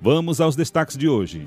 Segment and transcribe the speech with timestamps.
[0.00, 1.46] Vamos aos destaques de hoje.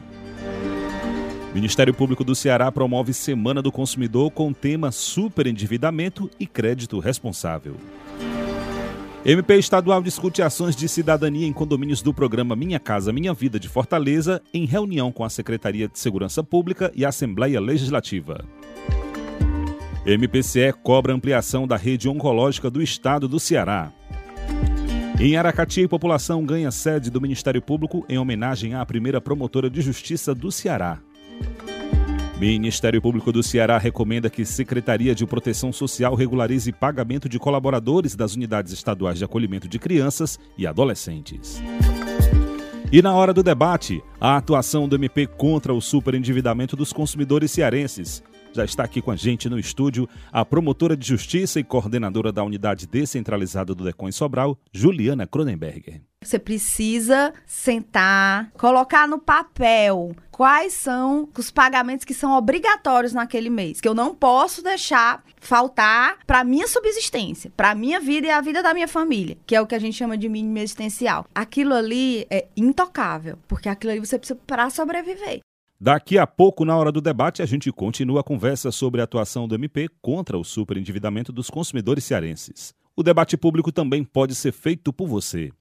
[1.55, 7.75] Ministério Público do Ceará promove Semana do Consumidor com tema Superendividamento e Crédito Responsável.
[9.25, 13.69] MP estadual discute ações de cidadania em condomínios do programa Minha Casa Minha Vida de
[13.69, 18.45] Fortaleza em reunião com a Secretaria de Segurança Pública e a Assembleia Legislativa.
[20.05, 23.91] MPCE cobra ampliação da rede oncológica do estado do Ceará.
[25.19, 30.33] Em Aracati, população ganha sede do Ministério Público em homenagem à primeira promotora de justiça
[30.33, 30.99] do Ceará.
[32.39, 38.35] Ministério Público do Ceará recomenda que Secretaria de Proteção Social regularize pagamento de colaboradores das
[38.35, 41.61] unidades estaduais de acolhimento de crianças e adolescentes.
[42.91, 48.23] E na hora do debate, a atuação do MP contra o superendividamento dos consumidores cearenses.
[48.53, 52.43] Já está aqui com a gente no estúdio a promotora de justiça e coordenadora da
[52.43, 56.01] unidade descentralizada do DECON em Sobral, Juliana Cronenberger.
[56.23, 63.81] Você precisa sentar, colocar no papel quais são os pagamentos que são obrigatórios naquele mês,
[63.81, 68.61] que eu não posso deixar faltar para minha subsistência, para minha vida e a vida
[68.61, 71.25] da minha família, que é o que a gente chama de mínimo existencial.
[71.33, 75.41] Aquilo ali é intocável, porque aquilo ali você precisa para sobreviver.
[75.83, 79.49] Daqui a pouco, na hora do debate, a gente continua a conversa sobre a atuação
[79.49, 82.73] do MP contra o superendividamento dos consumidores cearenses.
[82.95, 85.51] O debate público também pode ser feito por você.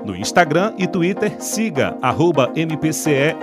[0.05, 3.35] No Instagram e Twitter, siga arroba MPCE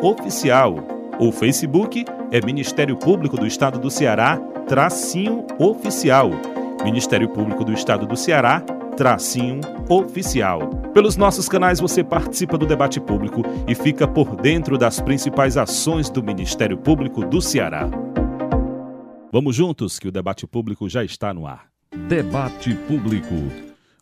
[0.00, 0.76] oficial.
[1.18, 4.38] O Facebook é Ministério Público do Estado do Ceará,
[4.68, 6.30] tracinho oficial.
[6.84, 8.62] Ministério Público do Estado do Ceará,
[8.96, 10.70] tracinho oficial.
[10.94, 16.08] Pelos nossos canais você participa do debate público e fica por dentro das principais ações
[16.08, 17.88] do Ministério Público do Ceará.
[19.30, 21.66] Vamos juntos que o debate público já está no ar.
[22.08, 23.34] Debate Público.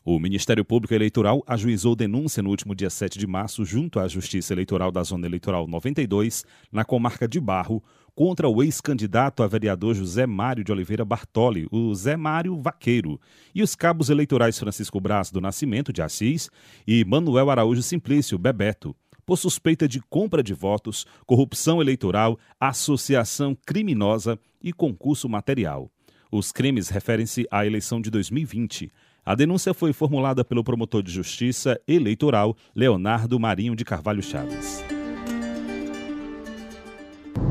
[0.04, 4.52] O Ministério Público Eleitoral ajuizou denúncia no último dia 7 de março junto à Justiça
[4.52, 7.82] Eleitoral da Zona Eleitoral 92, na comarca de Barro,
[8.14, 13.20] contra o ex-candidato a vereador José Mário de Oliveira Bartoli, o Zé Mário Vaqueiro,
[13.54, 16.48] e os cabos eleitorais Francisco Braz do Nascimento de Assis
[16.86, 18.94] e Manuel Araújo Simplício Bebeto,
[19.26, 25.90] por suspeita de compra de votos, corrupção eleitoral, associação criminosa e concurso material.
[26.30, 28.92] Os crimes referem-se à eleição de 2020.
[29.24, 34.93] A denúncia foi formulada pelo promotor de justiça eleitoral Leonardo Marinho de Carvalho Chaves.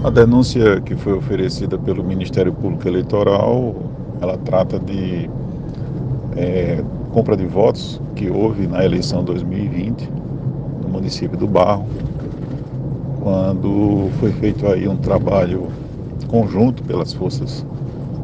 [0.04, 3.74] A denúncia que foi oferecida pelo Ministério Público Eleitoral,
[4.20, 5.30] ela trata de
[6.36, 6.84] é,
[7.14, 10.10] compra de votos que houve na eleição 2020
[10.82, 11.86] no município do Barro,
[13.22, 15.68] quando foi feito aí um trabalho
[16.28, 17.66] conjunto pelas forças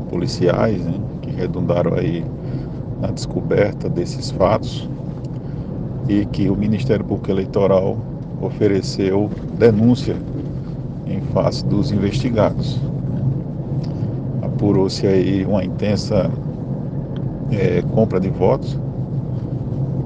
[0.09, 2.25] policiais, né, que redundaram aí
[2.99, 4.89] na descoberta desses fatos
[6.09, 7.97] e que o Ministério Público Eleitoral
[8.41, 10.17] ofereceu denúncia
[11.09, 12.79] em face dos investigados.
[14.41, 16.29] Apurou-se aí uma intensa
[17.51, 18.77] é, compra de votos,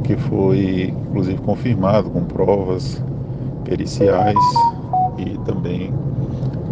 [0.04, 3.02] que foi inclusive confirmado com provas
[3.64, 4.38] periciais
[5.18, 5.94] e também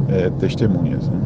[0.09, 1.07] é, testemunhas.
[1.07, 1.19] Né?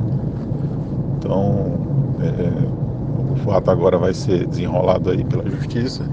[1.18, 1.74] Então,
[2.22, 6.04] é, o fato agora vai ser desenrolado aí pela justiça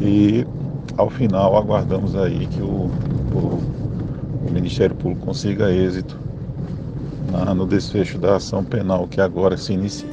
[0.00, 0.46] e
[0.96, 2.90] ao final aguardamos aí que o,
[3.34, 3.75] o
[4.56, 6.18] Ministério Público consiga êxito
[7.54, 10.08] no desfecho da ação penal que agora se inicia.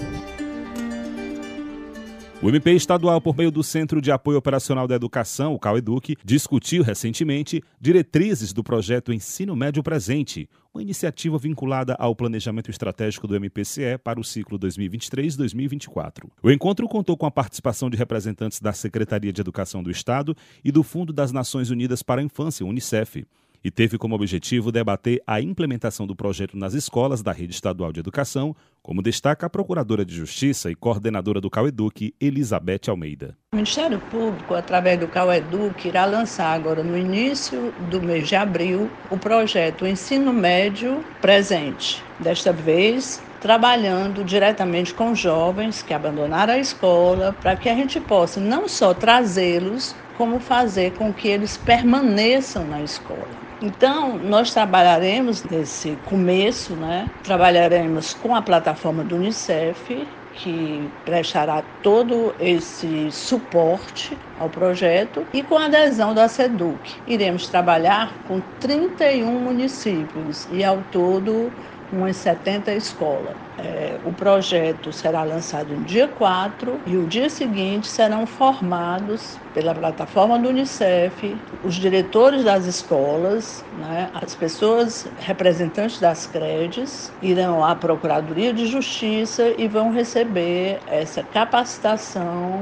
[2.42, 6.84] O MP estadual, por meio do Centro de Apoio Operacional da Educação, o CAUEDUC, discutiu
[6.84, 13.98] recentemente diretrizes do projeto Ensino Médio Presente, uma iniciativa vinculada ao planejamento estratégico do MPCE
[14.04, 16.26] para o ciclo 2023-2024.
[16.44, 20.36] O encontro contou com a participação de representantes da Secretaria de Educação do Estado
[20.66, 23.26] e do Fundo das Nações Unidas para a Infância, UNICEF
[23.64, 28.00] e teve como objetivo debater a implementação do projeto nas escolas da rede estadual de
[28.00, 33.38] educação, como destaca a Procuradora de Justiça e coordenadora do CauEduc, Elizabeth Almeida.
[33.54, 38.90] O Ministério Público, através do CauEduc, irá lançar agora no início do mês de abril
[39.10, 42.04] o projeto Ensino Médio Presente.
[42.20, 48.42] Desta vez, trabalhando diretamente com jovens que abandonaram a escola, para que a gente possa
[48.42, 53.28] não só trazê-los, como fazer com que eles permaneçam na escola.
[53.66, 57.10] Então, nós trabalharemos nesse começo, né?
[57.24, 65.58] Trabalharemos com a plataforma do Unicef, que prestará todo esse suporte ao projeto e com
[65.58, 66.96] a adesão da SEDUC.
[67.08, 71.50] Iremos trabalhar com 31 municípios e ao todo
[71.94, 73.36] umas 70 escolas.
[73.58, 79.76] É, o projeto será lançado no dia 4 e o dia seguinte serão formados pela
[79.76, 87.76] plataforma do Unicef os diretores das escolas, né, as pessoas representantes das credes, irão à
[87.76, 92.60] Procuradoria de Justiça e vão receber essa capacitação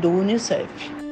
[0.00, 1.04] do Unicef.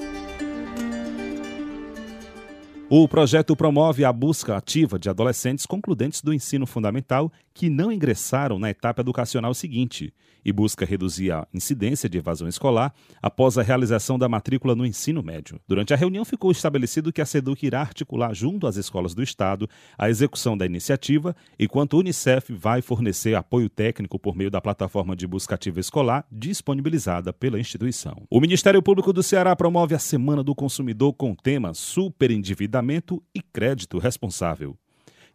[2.95, 8.59] O projeto promove a busca ativa de adolescentes concludentes do ensino fundamental que não ingressaram
[8.59, 10.13] na etapa educacional seguinte
[10.45, 15.23] e busca reduzir a incidência de evasão escolar após a realização da matrícula no ensino
[15.23, 15.61] médio.
[15.69, 19.69] Durante a reunião ficou estabelecido que a SEDUC irá articular junto às escolas do Estado
[19.97, 25.15] a execução da iniciativa, enquanto o Unicef vai fornecer apoio técnico por meio da plataforma
[25.15, 28.27] de busca ativa escolar disponibilizada pela instituição.
[28.31, 33.41] O Ministério Público do Ceará promove a Semana do Consumidor com o tema Superendividamento e
[33.41, 34.77] Crédito Responsável.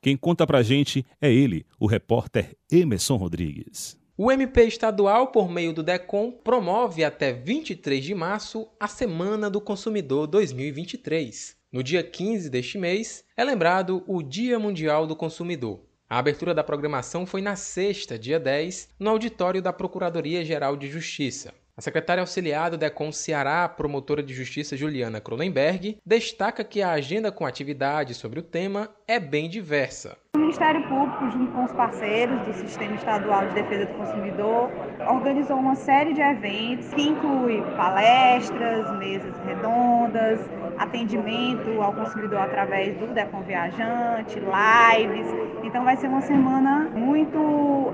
[0.01, 3.97] Quem conta pra gente é ele, o repórter Emerson Rodrigues.
[4.17, 9.61] O MP estadual, por meio do DECOM, promove até 23 de março a Semana do
[9.61, 11.55] Consumidor 2023.
[11.71, 15.81] No dia 15 deste mês é lembrado o Dia Mundial do Consumidor.
[16.09, 21.53] A abertura da programação foi na sexta, dia 10, no auditório da Procuradoria-Geral de Justiça.
[21.77, 27.31] A secretária auxiliar do DECOM Ceará, promotora de justiça Juliana Cronenberg, destaca que a agenda
[27.31, 30.17] com atividades sobre o tema é bem diversa.
[30.35, 34.71] O Ministério Público, junto com os parceiros do Sistema Estadual de Defesa do Consumidor,
[35.07, 40.39] organizou uma série de eventos que inclui palestras, mesas redondas,
[40.77, 45.27] atendimento ao consumidor através do Decon Viajante, lives.
[45.63, 47.37] Então vai ser uma semana muito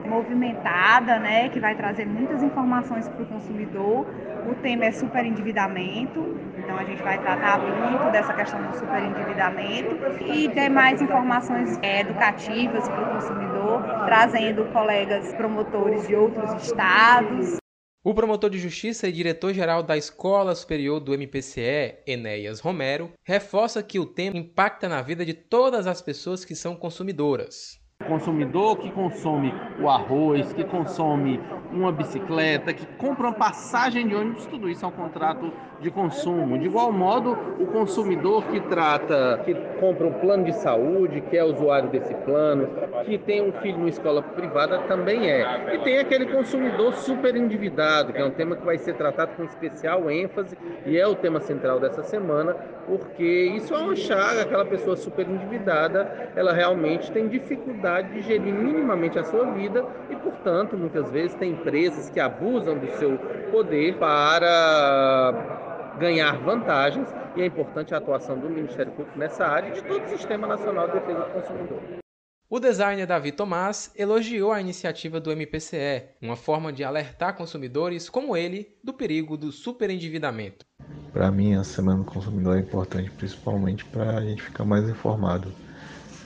[0.06, 4.06] movimentada, né, que vai trazer muitas informações para o consumidor.
[4.50, 10.50] O tema é superendividamento, então a gente vai tratar muito dessa questão do superendividamento e
[10.50, 17.62] ter mais informações educativas para o consumidor, trazendo colegas promotores de outros estados.
[18.06, 23.98] O promotor de justiça e diretor-geral da Escola Superior do MPCE, Enéas Romero, reforça que
[23.98, 27.83] o tema impacta na vida de todas as pessoas que são consumidoras.
[28.08, 31.40] Consumidor que consome o arroz, que consome
[31.72, 36.58] uma bicicleta, que compra uma passagem de ônibus, tudo isso é um contrato de consumo.
[36.58, 41.44] De igual modo, o consumidor que trata, que compra um plano de saúde, que é
[41.44, 42.70] usuário desse plano,
[43.06, 45.76] que tem um filho numa escola privada, também é.
[45.76, 49.44] E tem aquele consumidor super endividado, que é um tema que vai ser tratado com
[49.44, 52.56] especial ênfase e é o tema central dessa semana,
[52.88, 58.54] porque isso é uma chaga, aquela pessoa super endividada, ela realmente tem dificuldade de gerir
[58.54, 63.18] minimamente a sua vida e, portanto, muitas vezes tem empresas que abusam do seu
[63.51, 69.74] poder para ganhar vantagens e é importante a atuação do Ministério Público nessa área e
[69.74, 72.03] de todo o Sistema Nacional de Defesa do Consumidor.
[72.50, 78.38] O designer Davi Tomás elogiou a iniciativa do MPCE, uma forma de alertar consumidores como
[78.38, 80.63] ele do perigo do superendividamento.
[81.12, 85.51] Para mim, a Semana do Consumidor é importante principalmente para a gente ficar mais informado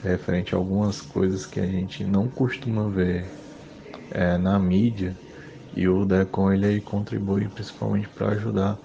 [0.02, 3.34] referente a algumas coisas que a gente não costuma ver
[4.10, 5.20] é, na mídia
[5.72, 8.80] e o DECON ele aí contribui principalmente para ajudar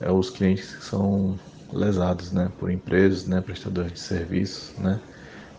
[0.00, 1.42] é, os clientes que são
[1.72, 5.02] lesados né, por empresas, né, prestadores de serviços, né,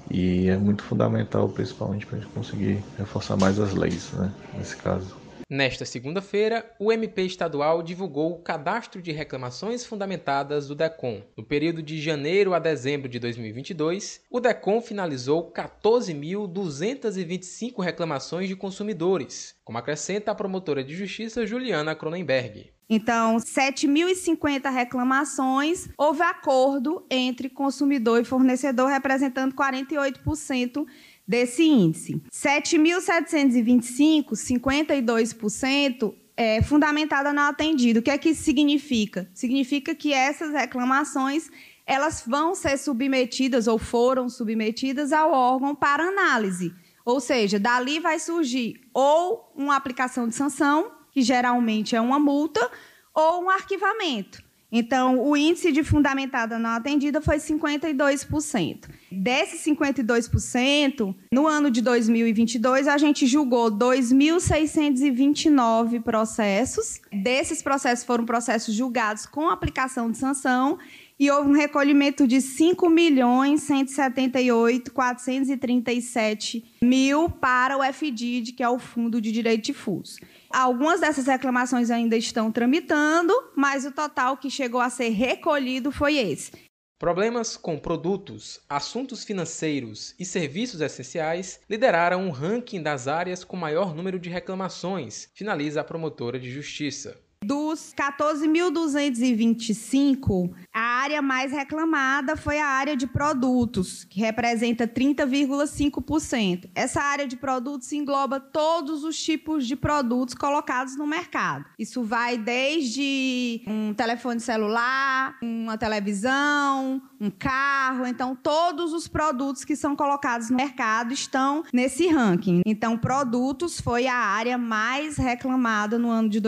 [0.09, 4.77] e é muito fundamental principalmente para a gente conseguir reforçar mais as leis, né, nesse
[4.77, 5.24] caso.
[5.47, 11.21] Nesta segunda-feira, o MP estadual divulgou o cadastro de reclamações fundamentadas do DECOM.
[11.37, 19.53] No período de janeiro a dezembro de 2022, o DECOM finalizou 14.225 reclamações de consumidores,
[19.63, 22.73] como acrescenta a promotora de justiça Juliana Cronenberg.
[22.87, 30.85] Então, 7.050 reclamações, houve acordo entre consumidor e fornecedor, representando 48%
[31.27, 32.21] desse índice.
[32.31, 37.99] 7.725, 52%, é fundamentada não atendido.
[37.99, 39.29] O que é que isso significa?
[39.33, 41.49] Significa que essas reclamações
[41.85, 46.73] elas vão ser submetidas ou foram submetidas ao órgão para análise.
[47.05, 52.71] Ou seja, dali vai surgir ou uma aplicação de sanção, que geralmente é uma multa,
[53.13, 54.43] ou um arquivamento.
[54.71, 58.89] Então, o índice de fundamentada não atendida foi 52%.
[59.11, 66.99] Desses 52%, no ano de 2022, a gente julgou 2.629 processos.
[67.11, 70.77] Desses processos foram processos julgados com aplicação de sanção
[71.17, 78.67] e houve um recolhimento de 5 milhões 178 437 mil para o FDID, que é
[78.67, 80.17] o Fundo de Direito Difuso.
[80.55, 86.15] Algumas dessas reclamações ainda estão tramitando, mas o total que chegou a ser recolhido foi
[86.15, 86.49] esse.
[86.97, 93.93] Problemas com produtos, assuntos financeiros e serviços essenciais lideraram um ranking das áreas com maior
[93.93, 97.17] número de reclamações, finaliza a promotora de justiça.
[97.45, 106.71] Dos 14.225, a área mais reclamada foi a área de produtos, que representa 30,5%.
[106.73, 111.65] Essa área de produtos engloba todos os tipos de produtos colocados no mercado.
[111.77, 118.07] Isso vai desde um telefone celular, uma televisão, um carro.
[118.07, 122.63] Então, todos os produtos que são colocados no mercado estão nesse ranking.
[122.65, 126.39] Então, produtos foi a área mais reclamada no ano de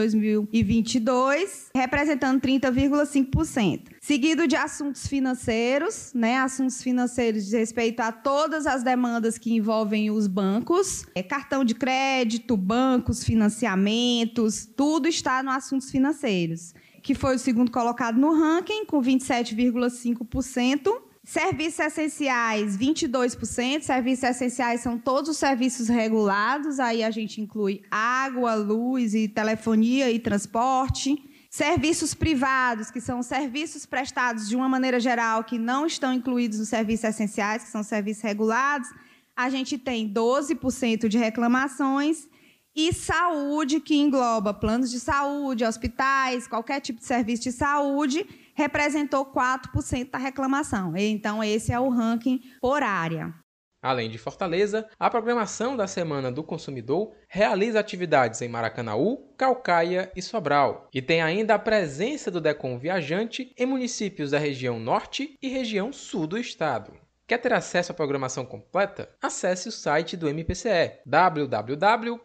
[0.88, 3.82] 2022, representando 30,5%.
[4.00, 6.38] Seguido de assuntos financeiros, né?
[6.38, 11.76] Assuntos financeiros de respeito a todas as demandas que envolvem os bancos, é, cartão de
[11.76, 16.74] crédito, bancos, financiamentos, tudo está no assuntos financeiros
[17.08, 20.94] que foi o segundo colocado no ranking, com 27,5%.
[21.28, 23.82] Serviços essenciais, 22%.
[23.82, 30.10] Serviços essenciais são todos os serviços regulados, aí a gente inclui água, luz e telefonia
[30.10, 31.22] e transporte.
[31.50, 36.70] Serviços privados, que são serviços prestados de uma maneira geral, que não estão incluídos nos
[36.70, 38.88] serviços essenciais, que são serviços regulados,
[39.36, 42.26] a gente tem 12% de reclamações
[42.74, 48.26] e saúde, que engloba planos de saúde, hospitais, qualquer tipo de serviço de saúde,
[48.58, 50.98] representou 4% da reclamação.
[50.98, 53.32] Então, esse é o ranking por área.
[53.80, 60.22] Além de Fortaleza, a programação da Semana do Consumidor realiza atividades em Maracanaú, Calcaia e
[60.22, 60.90] Sobral.
[60.92, 65.94] E tem ainda a presença do Decom Viajante em municípios da região norte e região
[65.94, 66.92] sul do estado.
[67.28, 69.10] Quer ter acesso à programação completa?
[69.22, 72.18] Acesse o site do MPCE www.mpce.mp.br.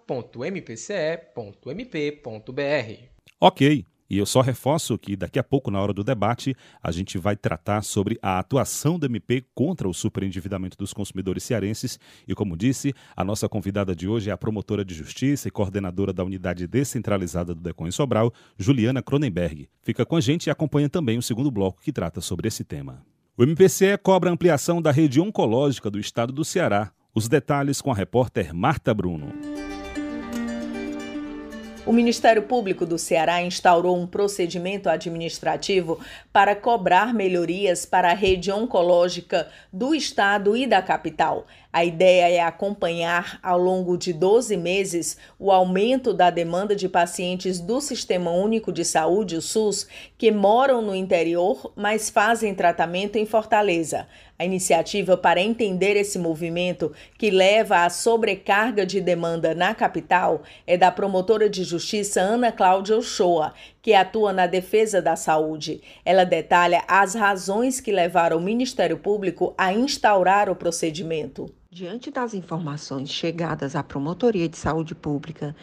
[3.41, 7.17] Ok, e eu só reforço que daqui a pouco, na hora do debate, a gente
[7.17, 11.99] vai tratar sobre a atuação do MP contra o superendividamento dos consumidores cearenses.
[12.29, 16.13] E como disse, a nossa convidada de hoje é a promotora de justiça e coordenadora
[16.13, 19.67] da unidade descentralizada do DECON Sobral, Juliana Cronenberg.
[19.83, 23.03] Fica com a gente e acompanha também o segundo bloco que trata sobre esse tema.
[23.35, 26.93] O MPCE cobra ampliação da rede oncológica do estado do Ceará.
[27.15, 29.33] Os detalhes com a repórter Marta Bruno.
[31.85, 35.99] O Ministério Público do Ceará instaurou um procedimento administrativo
[36.33, 41.45] para cobrar melhorias para a rede oncológica do estado e da capital.
[41.75, 47.61] A ideia é acompanhar ao longo de 12 meses o aumento da demanda de pacientes
[47.61, 49.89] do Sistema Único de Saúde, o SUS,
[50.19, 54.07] que moram no interior, mas fazem tratamento em Fortaleza.
[54.39, 60.77] A iniciativa para entender esse movimento que leva à sobrecarga de demanda na capital é
[60.77, 65.81] da promotora de justiça Ana Cláudia Ochoa, que atua na defesa da saúde.
[66.05, 71.51] Ela detalha as razões que levaram o Ministério Público a instaurar o procedimento.
[71.75, 75.57] Diante das informações chegadas à Promotoria de Saúde Pública,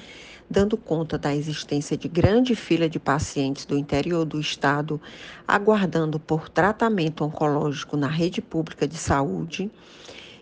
[0.49, 4.99] dando conta da existência de grande fila de pacientes do interior do estado
[5.47, 9.69] aguardando por tratamento oncológico na rede pública de saúde,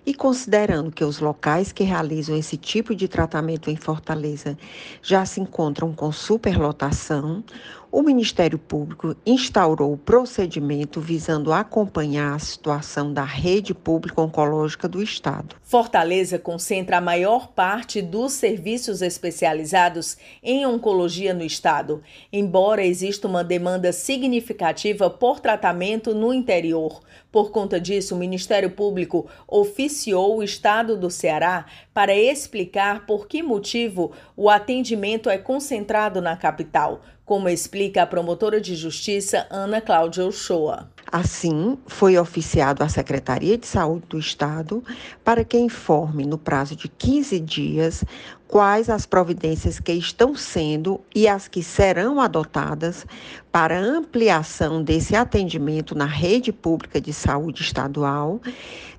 [0.06, 4.58] e considerando que os locais que realizam esse tipo de tratamento em Fortaleza
[5.02, 7.44] já se encontram com superlotação,
[7.98, 15.02] o Ministério Público instaurou o procedimento visando acompanhar a situação da rede pública oncológica do
[15.02, 15.56] Estado.
[15.64, 23.44] Fortaleza concentra a maior parte dos serviços especializados em oncologia no Estado, embora exista uma
[23.44, 27.02] demanda significativa por tratamento no interior.
[27.32, 33.42] Por conta disso, o Ministério Público oficiou o Estado do Ceará para explicar por que
[33.42, 40.26] motivo o atendimento é concentrado na capital como explica a promotora de justiça Ana Cláudia
[40.26, 40.90] Uchoa.
[41.12, 44.82] Assim, foi oficiado à Secretaria de Saúde do Estado
[45.26, 48.04] para que informe, no prazo de 15 dias,
[48.48, 53.06] quais as providências que estão sendo e as que serão adotadas
[53.58, 58.40] para ampliação desse atendimento na rede pública de saúde estadual,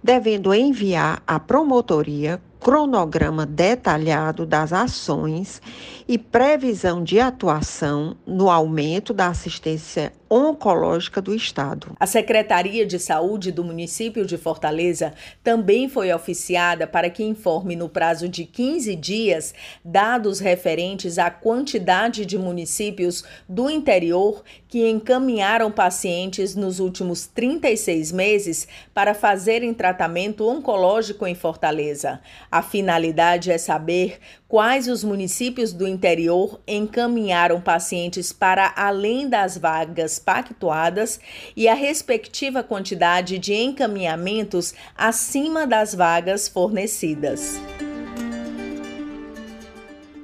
[0.02, 5.62] devendo enviar à promotoria cronograma detalhado das ações
[6.08, 11.92] e previsão de atuação no aumento da assistência oncológica do Estado.
[11.98, 17.88] A Secretaria de Saúde do município de Fortaleza também foi oficiada para que informe no
[17.88, 26.54] prazo de 15 dias dados referentes à quantidade de municípios do interior que encaminharam pacientes
[26.54, 32.20] nos últimos 36 meses para fazerem tratamento oncológico em Fortaleza.
[32.50, 40.18] A finalidade é saber quais os municípios do interior encaminharam pacientes para além das vagas
[40.18, 41.20] pactuadas
[41.56, 47.60] e a respectiva quantidade de encaminhamentos acima das vagas fornecidas.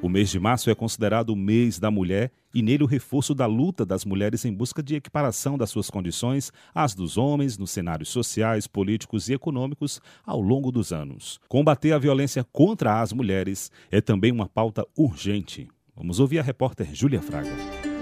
[0.04, 3.46] O mês de março é considerado o mês da mulher e nele o reforço da
[3.46, 8.10] luta das mulheres em busca de equiparação das suas condições às dos homens nos cenários
[8.10, 11.40] sociais, políticos e econômicos ao longo dos anos.
[11.48, 15.68] Combater a violência contra as mulheres é também uma pauta urgente.
[15.96, 17.93] Vamos ouvir a repórter Júlia Fraga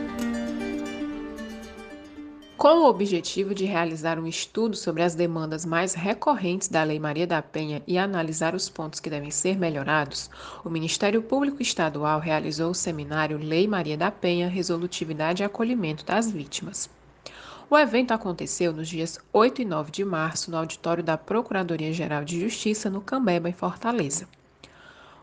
[2.56, 7.26] com o objetivo de realizar um estudo sobre as demandas mais recorrentes da Lei Maria
[7.26, 10.30] da Penha e analisar os pontos que devem ser melhorados,
[10.64, 16.30] o Ministério Público Estadual realizou o seminário Lei Maria da Penha Resolutividade e Acolhimento das
[16.30, 16.88] Vítimas.
[17.68, 22.38] O evento aconteceu nos dias 8 e 9 de março no auditório da Procuradoria-Geral de
[22.38, 24.28] Justiça no Cambeba, em Fortaleza.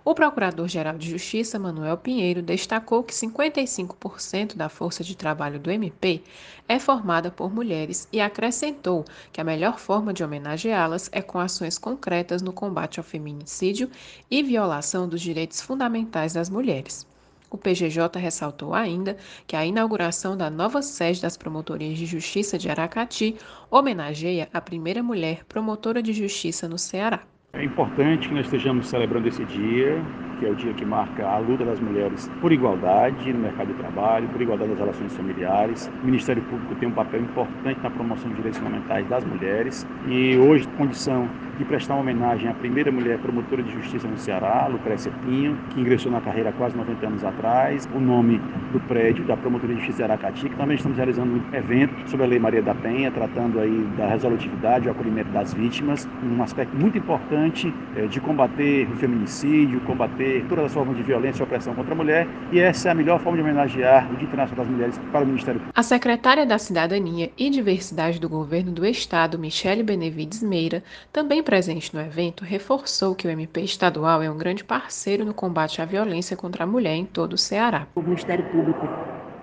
[0.09, 6.23] O Procurador-Geral de Justiça, Manuel Pinheiro, destacou que 55% da força de trabalho do MP
[6.67, 11.77] é formada por mulheres e acrescentou que a melhor forma de homenageá-las é com ações
[11.77, 13.87] concretas no combate ao feminicídio
[14.31, 17.05] e violação dos direitos fundamentais das mulheres.
[17.51, 22.67] O PGJ ressaltou ainda que a inauguração da nova sede das Promotorias de Justiça de
[22.67, 23.37] Aracati
[23.69, 27.21] homenageia a primeira mulher promotora de justiça no Ceará.
[27.51, 29.99] É importante que nós estejamos celebrando esse dia,
[30.39, 33.73] que é o dia que marca a luta das mulheres por igualdade no mercado de
[33.73, 35.91] trabalho, por igualdade nas relações familiares.
[36.01, 40.37] O Ministério Público tem um papel importante na promoção de direitos fundamentais das mulheres e
[40.37, 45.11] hoje, condição de prestar uma homenagem à primeira mulher promotora de justiça no Ceará, Lucrécia
[45.25, 47.87] Pinho, que ingressou na carreira há quase 90 anos atrás.
[47.93, 48.39] O nome
[48.71, 52.29] do prédio da Promotoria de Justiça Aracati, que também estamos realizando um evento sobre a
[52.29, 56.97] Lei Maria da Penha, tratando aí da resolutividade e acolhimento das vítimas, um aspecto muito
[56.97, 61.93] importante é, de combater o feminicídio, combater todas as formas de violência e opressão contra
[61.93, 64.99] a mulher, e essa é a melhor forma de homenagear o Dia Internacional das Mulheres
[65.11, 65.79] para o Ministério Público.
[65.79, 71.93] A secretária da Cidadania e Diversidade do Governo do Estado, Michele Benevides Meira, também presente
[71.93, 76.37] no evento, reforçou que o MP estadual é um grande parceiro no combate à violência
[76.37, 77.87] contra a mulher em todo o Ceará.
[77.95, 78.87] O Ministério Público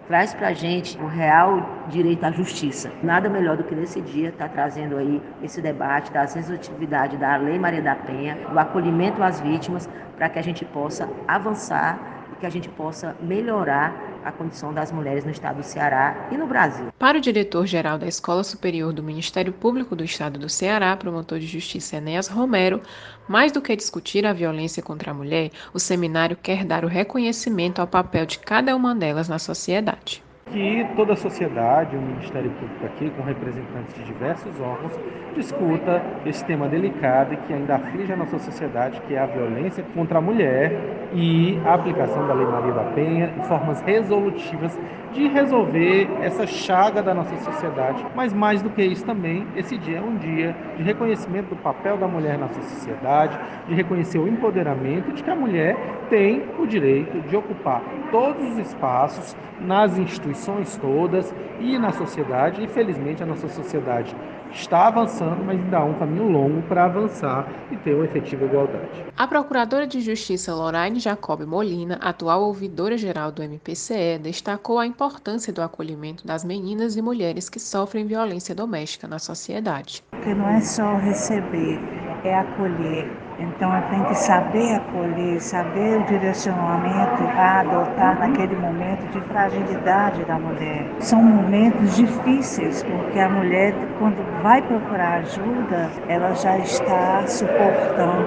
[0.07, 2.91] traz para a gente o real direito à justiça.
[3.03, 7.37] Nada melhor do que nesse dia estar tá trazendo aí esse debate da sensitividade da
[7.37, 12.41] Lei Maria da Penha, do acolhimento às vítimas, para que a gente possa avançar e
[12.41, 13.95] que a gente possa melhorar
[14.25, 16.89] a condição das mulheres no estado do Ceará e no Brasil.
[16.99, 21.47] Para o diretor-geral da Escola Superior do Ministério Público do Estado do Ceará, promotor de
[21.47, 22.81] justiça Enéas Romero,
[23.29, 27.81] mais do que discutir a violência contra a mulher, o seminário quer dar o reconhecimento
[27.81, 32.87] ao papel de cada uma delas na sociedade que toda a sociedade, o Ministério Público
[32.87, 34.93] aqui, com representantes de diversos órgãos,
[35.35, 39.85] discuta esse tema delicado e que ainda aflige a nossa sociedade, que é a violência
[39.95, 44.79] contra a mulher e a aplicação da Lei Maria da Penha e formas resolutivas
[45.13, 48.05] de resolver essa chaga da nossa sociedade.
[48.15, 51.97] Mas mais do que isso também, esse dia é um dia de reconhecimento do papel
[51.97, 55.77] da mulher na nossa sociedade, de reconhecer o empoderamento de que a mulher
[56.11, 62.63] tem o direito de ocupar todos os espaços nas instituições todas e na sociedade.
[62.63, 64.15] Infelizmente, a nossa sociedade
[64.53, 69.05] está avançando, mas ainda há um caminho longo para avançar e ter uma efetiva igualdade.
[69.17, 75.63] A Procuradora de Justiça Lorraine Jacob Molina, atual ouvidora-geral do MPCE, destacou a importância do
[75.63, 80.03] acolhimento das meninas e mulheres que sofrem violência doméstica na sociedade.
[80.11, 81.79] Porque não é só receber,
[82.25, 89.21] é acolher então, tem que saber acolher, saber o direcionamento a adotar naquele momento de
[89.29, 90.87] fragilidade da mulher.
[91.01, 98.27] São momentos difíceis, porque a mulher, quando vai procurar ajuda, ela já está suportando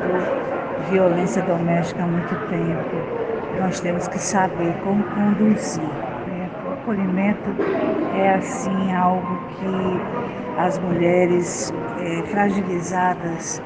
[0.92, 3.60] violência doméstica há muito tempo.
[3.60, 6.09] Nós temos que saber como conduzir.
[6.82, 7.50] Acolhimento
[8.16, 13.62] é assim algo que as mulheres é, fragilizadas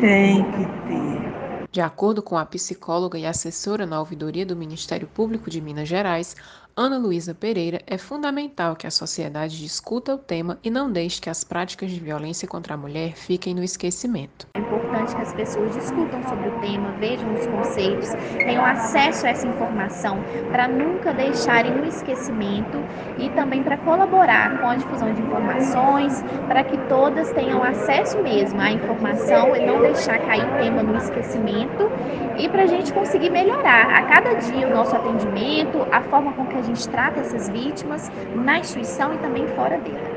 [0.00, 1.40] têm que ter.
[1.72, 6.34] De acordo com a psicóloga e assessora na ouvidoria do Ministério Público de Minas Gerais,
[6.76, 11.28] Ana Luísa Pereira, é fundamental que a sociedade discuta o tema e não deixe que
[11.28, 14.46] as práticas de violência contra a mulher fiquem no esquecimento.
[14.54, 19.30] É importante que as pessoas discutam sobre o tema, vejam os conceitos, tenham acesso a
[19.30, 20.18] essa informação
[20.50, 22.78] para nunca deixarem no esquecimento
[23.18, 28.60] e também para colaborar com a difusão de informações, para que todas tenham acesso mesmo
[28.60, 31.90] à informação e não deixar cair o tema no esquecimento
[32.38, 36.46] e para a gente conseguir melhorar a cada dia o nosso atendimento, a forma com
[36.46, 40.12] que a gente trata essas vítimas na instituição e também fora dela.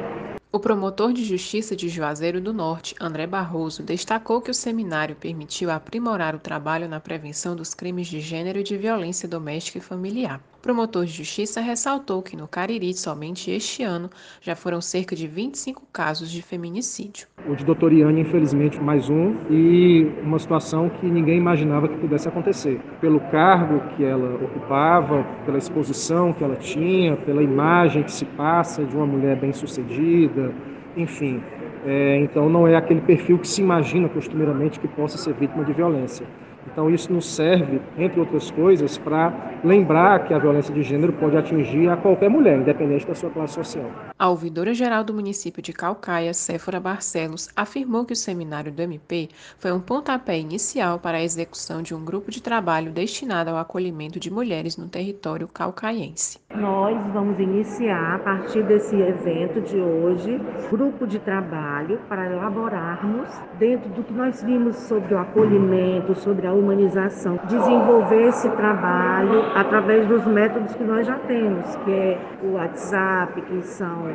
[0.51, 5.71] O promotor de justiça de Juazeiro do Norte, André Barroso, destacou que o seminário permitiu
[5.71, 10.41] aprimorar o trabalho na prevenção dos crimes de gênero e de violência doméstica e familiar.
[10.63, 15.85] Promotor de justiça ressaltou que no Cariri, somente este ano, já foram cerca de 25
[15.91, 17.27] casos de feminicídio.
[17.45, 22.79] O de doutoriane, infelizmente, mais um, e uma situação que ninguém imaginava que pudesse acontecer.
[23.01, 28.85] Pelo cargo que ela ocupava, pela exposição que ela tinha, pela imagem que se passa
[28.85, 30.55] de uma mulher bem-sucedida,
[30.95, 31.43] enfim.
[31.85, 35.73] É, então, não é aquele perfil que se imagina costumeiramente que possa ser vítima de
[35.73, 36.25] violência.
[36.73, 39.31] Então, isso nos serve, entre outras coisas, para
[39.63, 43.53] lembrar que a violência de gênero pode atingir a qualquer mulher, independente da sua classe
[43.53, 43.89] social.
[44.17, 49.71] A ouvidora-geral do município de Calcaia, Séfora Barcelos, afirmou que o seminário do MP foi
[49.71, 54.31] um pontapé inicial para a execução de um grupo de trabalho destinado ao acolhimento de
[54.31, 56.39] mulheres no território calcaiense.
[56.55, 60.39] Nós vamos iniciar, a partir desse evento de hoje,
[60.71, 66.53] grupo de trabalho para elaborarmos, dentro do que nós vimos sobre o acolhimento, sobre a
[66.63, 73.41] humanização, desenvolver esse trabalho através dos métodos que nós já temos, que é o WhatsApp,
[73.41, 74.07] que são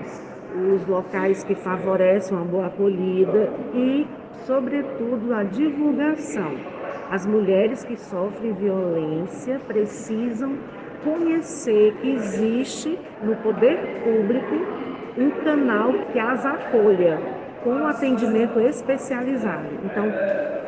[0.74, 4.06] os locais que favorecem uma boa acolhida e,
[4.46, 6.52] sobretudo, a divulgação.
[7.10, 10.56] As mulheres que sofrem violência precisam
[11.04, 14.54] conhecer que existe no poder público
[15.16, 17.18] um canal que as acolha,
[17.62, 19.66] com atendimento especializado.
[19.84, 20.04] Então,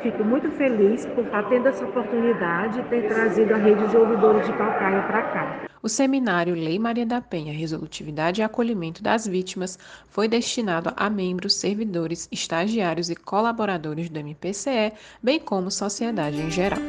[0.03, 4.47] fico muito feliz por estar tendo essa oportunidade de ter trazido a rede de ouvidores
[4.47, 5.67] de Calcaia para cá.
[5.83, 11.55] O seminário Lei Maria da Penha, Resolutividade e Acolhimento das Vítimas foi destinado a membros,
[11.55, 16.81] servidores, estagiários e colaboradores do MPCE, bem como sociedade em geral.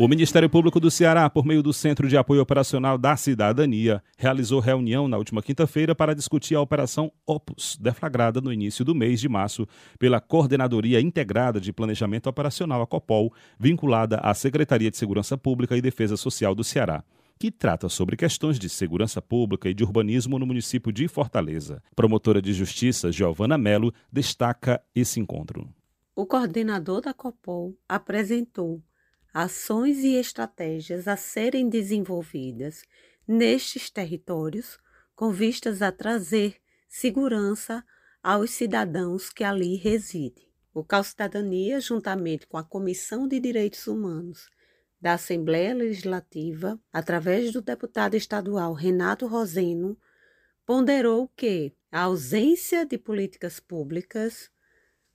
[0.00, 4.60] O Ministério Público do Ceará, por meio do Centro de Apoio Operacional da Cidadania, realizou
[4.60, 9.28] reunião na última quinta-feira para discutir a Operação Opus, deflagrada no início do mês de
[9.28, 9.66] março
[9.98, 15.82] pela Coordenadoria Integrada de Planejamento Operacional, a COPOL, vinculada à Secretaria de Segurança Pública e
[15.82, 17.02] Defesa Social do Ceará
[17.40, 21.80] que trata sobre questões de segurança pública e de urbanismo no município de Fortaleza.
[21.94, 25.72] Promotora de Justiça Giovana Melo destaca esse encontro.
[26.16, 28.82] O coordenador da COPOL apresentou
[29.40, 32.82] ações e estratégias a serem desenvolvidas
[33.24, 34.80] nestes territórios
[35.14, 36.56] com vistas a trazer
[36.88, 37.84] segurança
[38.20, 40.48] aos cidadãos que ali residem.
[40.74, 44.50] O Cal Cidadania, juntamente com a Comissão de Direitos Humanos
[45.00, 49.96] da Assembleia Legislativa, através do deputado estadual Renato Roseno,
[50.66, 54.50] ponderou que a ausência de políticas públicas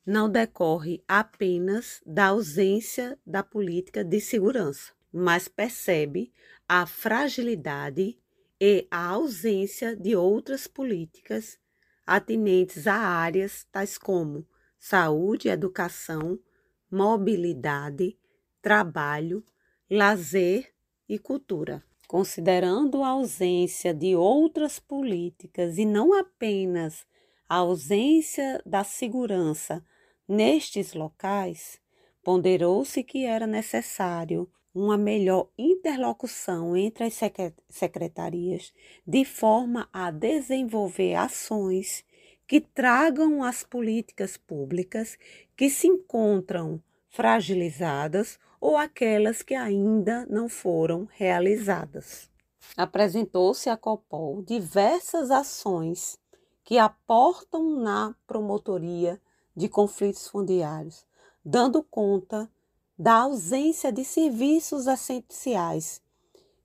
[0.06, 6.34] não decorre apenas da ausência da política de segurança, mas percebe
[6.68, 8.18] a fragilidade
[8.60, 11.58] e a ausência de outras políticas
[12.06, 14.46] atinentes a áreas tais como
[14.78, 16.38] saúde, educação,
[16.92, 18.18] mobilidade,
[18.62, 19.44] trabalho,
[19.90, 20.74] lazer
[21.08, 21.84] e cultura.
[22.08, 27.06] Considerando a ausência de outras políticas e não apenas
[27.48, 29.84] a ausência da segurança
[30.28, 31.80] Nestes locais,
[32.24, 37.20] ponderou-se que era necessário uma melhor interlocução entre as
[37.70, 38.74] secretarias,
[39.06, 42.04] de forma a desenvolver ações
[42.48, 45.18] que tragam as políticas públicas
[45.56, 52.30] que se encontram fragilizadas ou aquelas que ainda não foram realizadas.
[52.76, 56.18] Apresentou-se à COPOL diversas ações
[56.64, 59.22] que aportam na promotoria
[59.56, 61.06] de conflitos fundiários,
[61.44, 62.50] dando conta
[62.98, 66.02] da ausência de serviços essenciais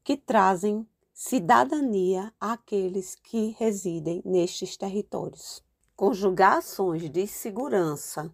[0.05, 5.63] que trazem cidadania àqueles que residem nestes territórios.
[5.97, 8.33] Conjugar ações de segurança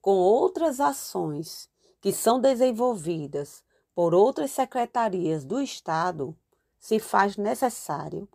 [0.00, 1.68] com outras ações
[2.00, 6.36] que são desenvolvidas por outras secretarias do Estado
[6.78, 8.28] se faz necessário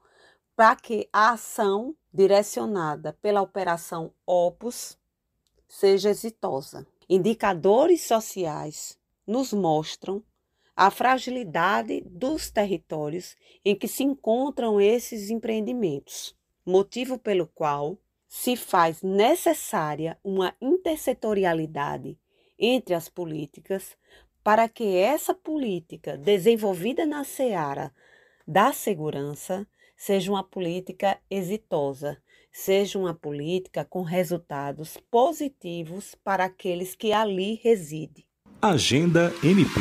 [0.56, 4.98] para que a ação direcionada pela Operação Opus
[5.68, 6.88] seja exitosa.
[7.10, 10.24] Indicadores sociais nos mostram
[10.76, 19.02] a fragilidade dos territórios em que se encontram esses empreendimentos, motivo pelo qual se faz
[19.02, 22.18] necessária uma intersetorialidade
[22.60, 23.98] entre as políticas
[24.44, 27.94] para que essa política desenvolvida na seara
[28.48, 32.22] da segurança seja uma política exitosa,
[32.58, 38.26] seja uma política com resultados positivos para aqueles que ali residem.
[38.60, 39.80] Agenda MP.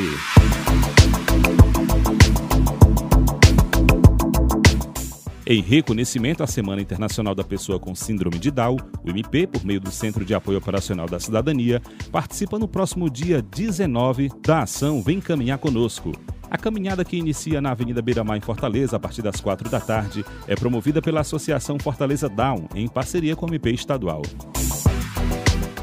[5.49, 9.81] Em reconhecimento à Semana Internacional da Pessoa com Síndrome de Down, o MP, por meio
[9.81, 11.81] do Centro de Apoio Operacional da Cidadania,
[12.11, 16.11] participa no próximo dia 19 da ação Vem Caminhar Conosco.
[16.51, 20.25] A caminhada que inicia na Avenida Beira-Mar em Fortaleza a partir das 4 da tarde
[20.49, 24.23] é promovida pela Associação Fortaleza Down, em parceria com o MP estadual.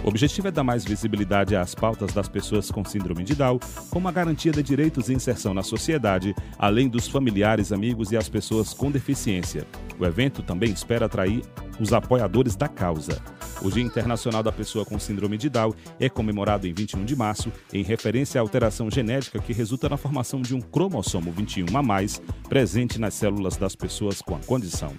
[0.04, 3.58] O objetivo é dar mais visibilidade às pautas das pessoas com síndrome de Down,
[3.89, 8.28] como a garantia de direitos e inserção na sociedade, além dos familiares, amigos e as
[8.28, 9.66] pessoas com deficiência.
[9.98, 11.42] O evento também espera atrair
[11.80, 13.22] os apoiadores da causa.
[13.62, 17.50] O Dia Internacional da Pessoa com Síndrome de Down é comemorado em 21 de março,
[17.72, 22.22] em referência à alteração genética que resulta na formação de um cromossomo 21 a mais
[22.50, 24.94] presente nas células das pessoas com a condição.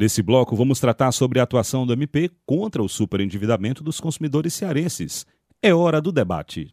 [0.00, 5.26] Nesse bloco, vamos tratar sobre a atuação do MP contra o superendividamento dos consumidores cearenses.
[5.62, 6.72] É hora do debate.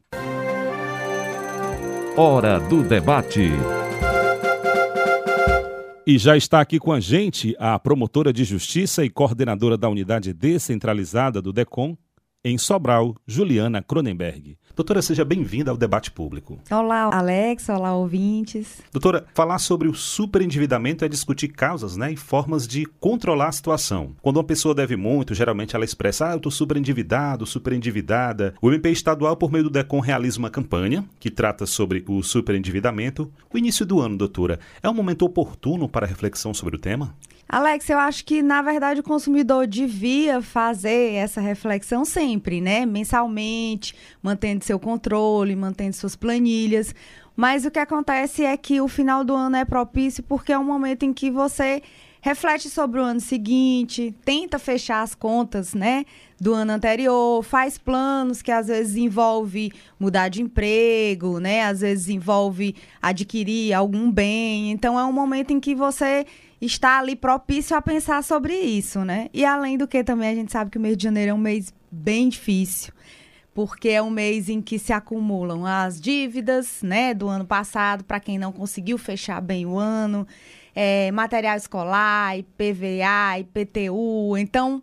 [2.15, 3.49] Hora do debate.
[6.07, 10.31] E já está aqui com a gente a promotora de justiça e coordenadora da unidade
[10.31, 11.97] descentralizada do DECOM,
[12.45, 14.57] em Sobral, Juliana Cronenberg.
[14.77, 16.59] Doutora, seja bem-vinda ao debate público.
[16.69, 17.67] Olá, Alex.
[17.67, 18.79] Olá, ouvintes.
[18.93, 24.15] Doutora, falar sobre o superendividamento é discutir causas né, e formas de controlar a situação.
[24.21, 28.53] Quando uma pessoa deve muito, geralmente ela expressa, ah, eu estou superendividado, superendividada.
[28.61, 33.33] O MP estadual, por meio do DECOM, realiza uma campanha que trata sobre o superendividamento.
[33.51, 37.15] O início do ano, doutora, é um momento oportuno para reflexão sobre o tema?
[37.49, 42.85] Alex, eu acho que na verdade o consumidor devia fazer essa reflexão sempre, né?
[42.85, 46.93] Mensalmente, mantendo seu controle, mantendo suas planilhas.
[47.35, 50.63] Mas o que acontece é que o final do ano é propício porque é um
[50.63, 51.81] momento em que você
[52.19, 56.03] reflete sobre o ano seguinte, tenta fechar as contas, né,
[56.41, 62.09] do ano anterior, faz planos que às vezes envolve mudar de emprego, né, às vezes
[62.09, 64.71] envolve adquirir algum bem.
[64.71, 66.25] Então é um momento em que você
[66.59, 69.29] está ali propício a pensar sobre isso, né?
[69.33, 71.37] E além do que também a gente sabe que o mês de janeiro é um
[71.37, 72.91] mês bem difícil,
[73.57, 78.19] porque é um mês em que se acumulam as dívidas, né, do ano passado para
[78.19, 80.27] quem não conseguiu fechar bem o ano,
[80.75, 84.79] é, material escolar, IPVA, IPTU, então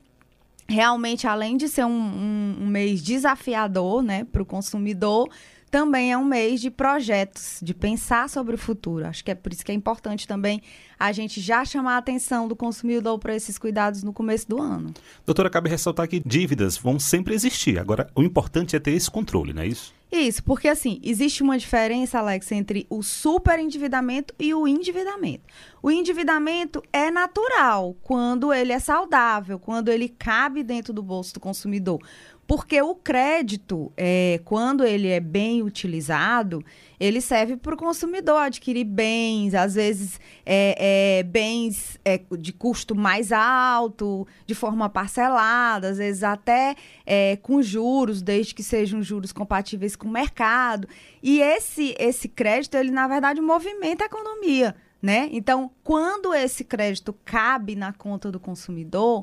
[0.69, 5.31] realmente além de ser um, um, um mês desafiador, né, para o consumidor
[5.75, 9.05] também é um mês de projetos, de pensar sobre o futuro.
[9.09, 10.63] Acho que é por isso que é importante também
[10.97, 14.95] a gente já chamar a atenção do consumidor para esses cuidados no começo do ano.
[15.27, 17.77] Doutora, cabe ressaltar que dívidas vão sempre existir.
[17.81, 19.93] Agora, o importante é ter esse controle, não é isso?
[20.13, 25.43] Isso, porque assim, existe uma diferença, Alex, entre o superendividamento e o endividamento.
[25.83, 31.41] O endividamento é natural quando ele é saudável, quando ele cabe dentro do bolso do
[31.41, 32.01] consumidor.
[32.47, 36.63] Porque o crédito, é, quando ele é bem utilizado,
[37.01, 42.95] ele serve para o consumidor adquirir bens, às vezes é, é, bens é, de custo
[42.95, 46.75] mais alto, de forma parcelada, às vezes até
[47.07, 50.87] é, com juros, desde que sejam juros compatíveis com o mercado.
[51.23, 54.75] E esse, esse crédito, ele na verdade movimenta a economia.
[55.03, 55.29] Né?
[55.33, 59.23] Então, quando esse crédito cabe na conta do consumidor,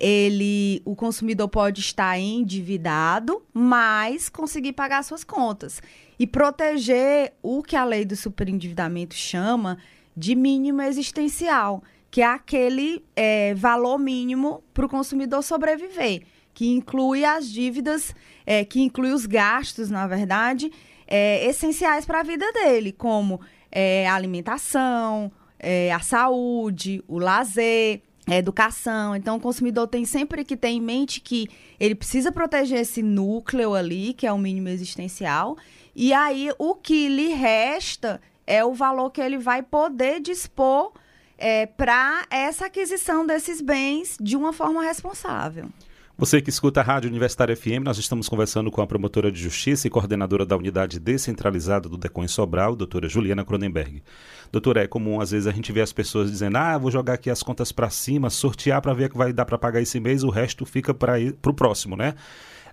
[0.00, 5.82] ele, o consumidor pode estar endividado, mas conseguir pagar suas contas.
[6.18, 9.76] E proteger o que a lei do superendividamento chama
[10.16, 16.22] de mínimo existencial, que é aquele é, valor mínimo para o consumidor sobreviver,
[16.54, 18.14] que inclui as dívidas,
[18.46, 20.72] é, que inclui os gastos, na verdade,
[21.06, 28.02] é, essenciais para a vida dele, como é, a alimentação, é, a saúde, o lazer,
[28.30, 29.16] é, educação.
[29.16, 31.48] Então, o consumidor tem sempre que ter em mente que
[31.80, 35.58] ele precisa proteger esse núcleo ali, que é o mínimo existencial.
[35.96, 40.92] E aí, o que lhe resta é o valor que ele vai poder dispor
[41.36, 45.68] é, para essa aquisição desses bens de uma forma responsável.
[46.20, 49.86] Você que escuta a Rádio Universitária FM, nós estamos conversando com a promotora de justiça
[49.86, 54.02] e coordenadora da unidade descentralizada do DECON em Sobral, doutora Juliana Cronenberg.
[54.52, 57.30] Doutora, é comum às vezes a gente ver as pessoas dizendo: ah, vou jogar aqui
[57.30, 60.28] as contas para cima, sortear para ver que vai dar para pagar esse mês, o
[60.28, 61.14] resto fica para
[61.46, 62.12] o próximo, né?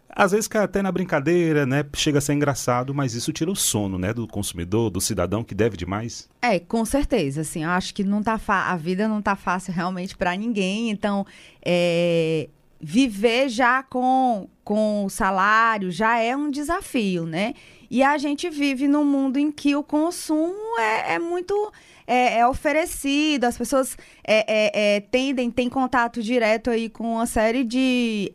[0.10, 1.86] Às vezes cai até na brincadeira, né?
[1.94, 4.14] Chega a ser engraçado, mas isso tira o sono, né?
[4.14, 6.28] Do consumidor, do cidadão que deve demais.
[6.42, 7.42] É, com certeza.
[7.42, 10.90] Assim, eu acho que não tá a vida não tá fácil realmente para ninguém.
[10.90, 11.26] Então,
[11.64, 17.54] é, viver já com, com o salário já é um desafio, né?
[17.90, 21.72] E a gente vive num mundo em que o consumo é, é muito
[22.06, 27.26] é, é, oferecido, as pessoas é, é, é tendem, têm contato direto aí com uma
[27.26, 28.32] série de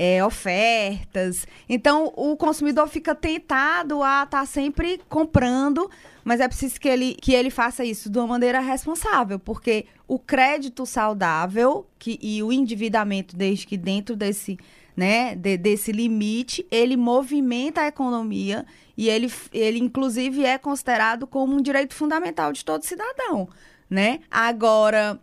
[0.00, 1.44] é, ofertas.
[1.68, 5.90] Então, o consumidor fica tentado a estar tá sempre comprando
[6.28, 10.18] mas é preciso que ele, que ele faça isso de uma maneira responsável, porque o
[10.18, 14.58] crédito saudável que, e o endividamento, desde que dentro desse,
[14.94, 21.56] né, de, desse limite, ele movimenta a economia e ele, ele, inclusive, é considerado como
[21.56, 23.48] um direito fundamental de todo cidadão.
[23.88, 24.20] Né?
[24.30, 25.18] Agora,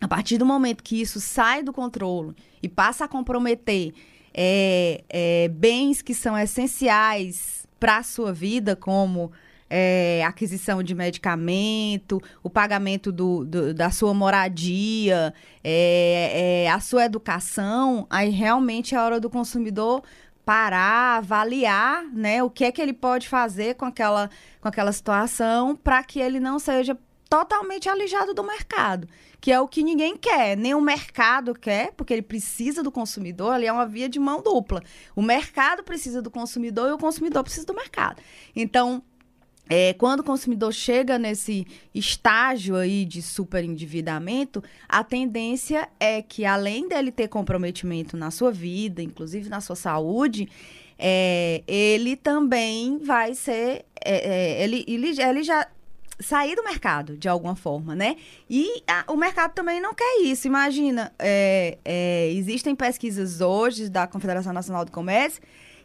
[0.00, 3.92] a partir do momento que isso sai do controle e passa a comprometer
[4.34, 9.32] é, é, bens que são essenciais para a sua vida, como
[9.68, 15.32] é, aquisição de medicamento, o pagamento do, do da sua moradia,
[15.64, 20.02] é, é, a sua educação, aí realmente é hora do consumidor
[20.44, 24.28] parar, avaliar, né, o que é que ele pode fazer com aquela,
[24.60, 26.98] com aquela situação para que ele não seja
[27.32, 29.08] totalmente alijado do mercado,
[29.40, 33.54] que é o que ninguém quer, nem o mercado quer, porque ele precisa do consumidor,
[33.54, 34.82] ali é uma via de mão dupla.
[35.16, 38.20] O mercado precisa do consumidor e o consumidor precisa do mercado.
[38.54, 39.02] Então,
[39.66, 46.86] é, quando o consumidor chega nesse estágio aí de superendividamento, a tendência é que, além
[46.86, 50.50] dele ter comprometimento na sua vida, inclusive na sua saúde,
[50.98, 53.86] é, ele também vai ser.
[54.04, 55.66] É, é ele, ele, ele já
[56.22, 58.16] sair do mercado de alguma forma, né?
[58.48, 60.46] E a, o mercado também não quer isso.
[60.46, 65.42] Imagina, é, é, existem pesquisas hoje da Confederação Nacional do Comércio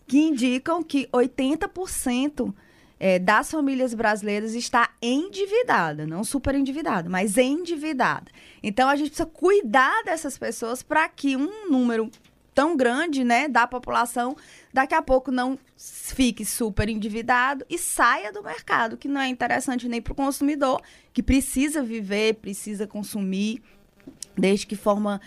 [0.07, 2.53] que indicam que 80%
[2.99, 8.31] é, das famílias brasileiras está endividada, não super endividada, mas endividada.
[8.63, 12.09] Então a gente precisa cuidar dessas pessoas para que um número
[12.57, 14.35] tão grande, né, da população
[14.73, 19.87] daqui a pouco não fique super endividado e saia do mercado, que não é interessante
[19.87, 20.81] nem para o consumidor,
[21.13, 23.61] que precisa viver, precisa consumir,
[24.35, 25.21] desde que forma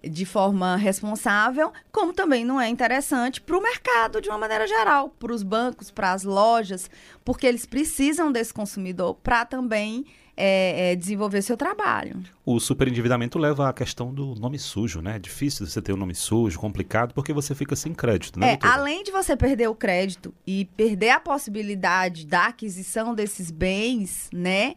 [0.00, 5.08] de forma responsável, como também não é interessante para o mercado de uma maneira geral,
[5.08, 6.88] para os bancos, para as lojas,
[7.24, 12.22] porque eles precisam desse consumidor para também é, é, desenvolver seu trabalho.
[12.44, 15.16] O superendividamento leva à questão do nome sujo, né?
[15.16, 18.54] É difícil você ter um nome sujo, complicado, porque você fica sem crédito, né?
[18.54, 24.28] É, além de você perder o crédito e perder a possibilidade da aquisição desses bens,
[24.32, 24.74] né?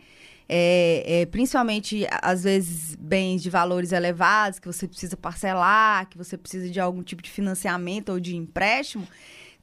[0.51, 6.35] é, é, principalmente, às vezes, bens de valores elevados, que você precisa parcelar, que você
[6.35, 9.07] precisa de algum tipo de financiamento ou de empréstimo,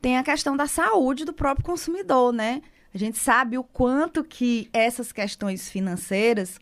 [0.01, 2.63] tem a questão da saúde do próprio consumidor, né?
[2.97, 6.59] A gente sabe o quanto que essas questões financeiras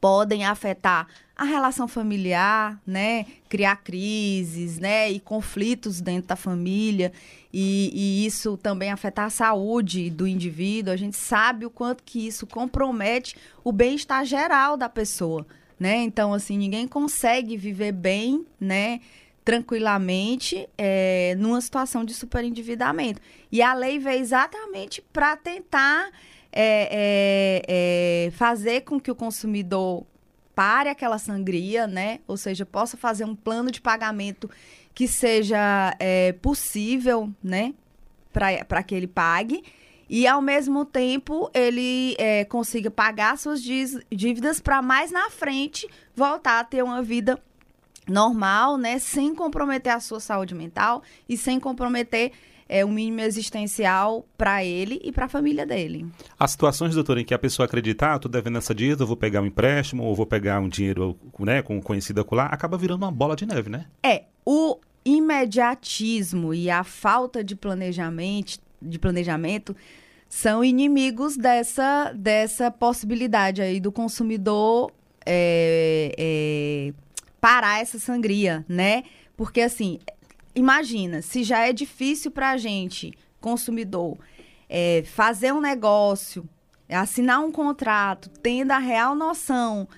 [0.00, 3.26] podem afetar a relação familiar, né?
[3.48, 5.10] Criar crises, né?
[5.10, 7.12] E conflitos dentro da família.
[7.52, 10.94] E, e, isso também afetar a saúde do indivíduo.
[10.94, 13.34] A gente sabe o quanto que isso compromete
[13.64, 15.44] o bem-estar geral da pessoa,
[15.80, 15.96] né?
[15.96, 19.00] Então, assim, ninguém consegue viver bem, né?
[19.44, 23.20] Tranquilamente é, numa situação de superendividamento.
[23.50, 26.10] E a lei veio exatamente para tentar
[26.52, 30.04] é, é, fazer com que o consumidor
[30.54, 32.20] pare aquela sangria, né?
[32.28, 34.50] Ou seja, possa fazer um plano de pagamento
[34.94, 35.96] que seja
[36.42, 37.72] possível, né?
[38.32, 39.62] Para que ele pague.
[40.12, 46.58] E, ao mesmo tempo, ele é, consiga pagar suas dívidas para mais na frente voltar
[46.58, 47.40] a ter uma vida
[48.08, 48.98] normal, né?
[48.98, 52.32] Sem comprometer a sua saúde mental e sem comprometer
[52.70, 56.06] é, o mínimo existencial para ele e para a família dele.
[56.38, 59.16] As situações, doutor, em que a pessoa acredita, ah, tô devendo essa dívida, eu vou
[59.16, 63.10] pegar um empréstimo ou vou pegar um dinheiro, né, com conhecido acolá, acaba virando uma
[63.10, 63.86] bola de neve, né?
[64.04, 69.74] É, o imediatismo e a falta de planejamento, de planejamento
[70.28, 74.92] são inimigos dessa, dessa possibilidade aí do consumidor
[75.26, 76.92] é, é,
[77.40, 79.04] parar essa sangria, né?
[79.36, 79.98] Porque assim,
[80.54, 84.18] imagina, se já é difícil para a gente, consumidor,
[84.68, 86.48] é, fazer um negócio,
[86.88, 89.88] assinar um contrato, tendo a real noção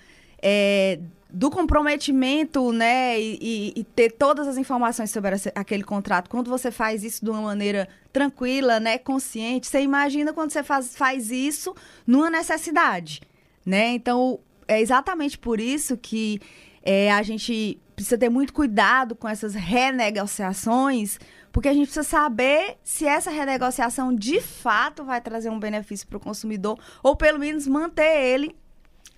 [0.40, 0.99] é,
[1.32, 7.03] do comprometimento, né, e, e, ter todas as informações sobre aquele contrato, quando você faz
[7.03, 11.74] isso de uma maneira tranquila, né, consciente, você imagina quando você faz, faz isso
[12.07, 13.22] numa necessidade,
[13.64, 13.93] né?
[13.93, 14.38] Então,
[14.68, 16.38] é exatamente por isso que
[16.83, 21.18] é, a gente precisa ter muito cuidado com essas renegociações,
[21.53, 26.16] porque a gente precisa saber se essa renegociação de fato vai trazer um benefício para
[26.16, 28.57] o consumidor, ou pelo menos manter ele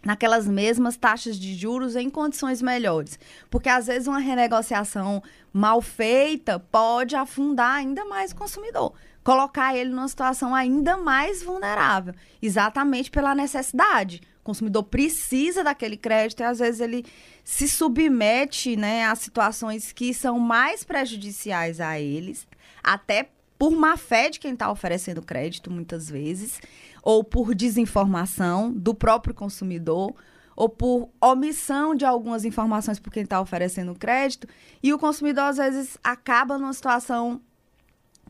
[0.05, 3.19] naquelas mesmas taxas de juros em condições melhores.
[3.49, 8.93] Porque às vezes uma renegociação mal feita pode afundar ainda mais o consumidor,
[9.23, 14.21] colocar ele numa situação ainda mais vulnerável, exatamente pela necessidade.
[14.45, 17.05] Consumidor precisa daquele crédito e às vezes ele
[17.43, 22.47] se submete né, a situações que são mais prejudiciais a eles,
[22.83, 26.61] até por má fé de quem está oferecendo crédito, muitas vezes
[27.05, 30.15] ou por desinformação do próprio consumidor,
[30.57, 34.49] ou por omissão de algumas informações por quem está oferecendo crédito,
[34.83, 37.43] e o consumidor às vezes acaba numa situação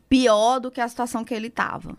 [0.09, 1.97] pior do que a situação que ele estava.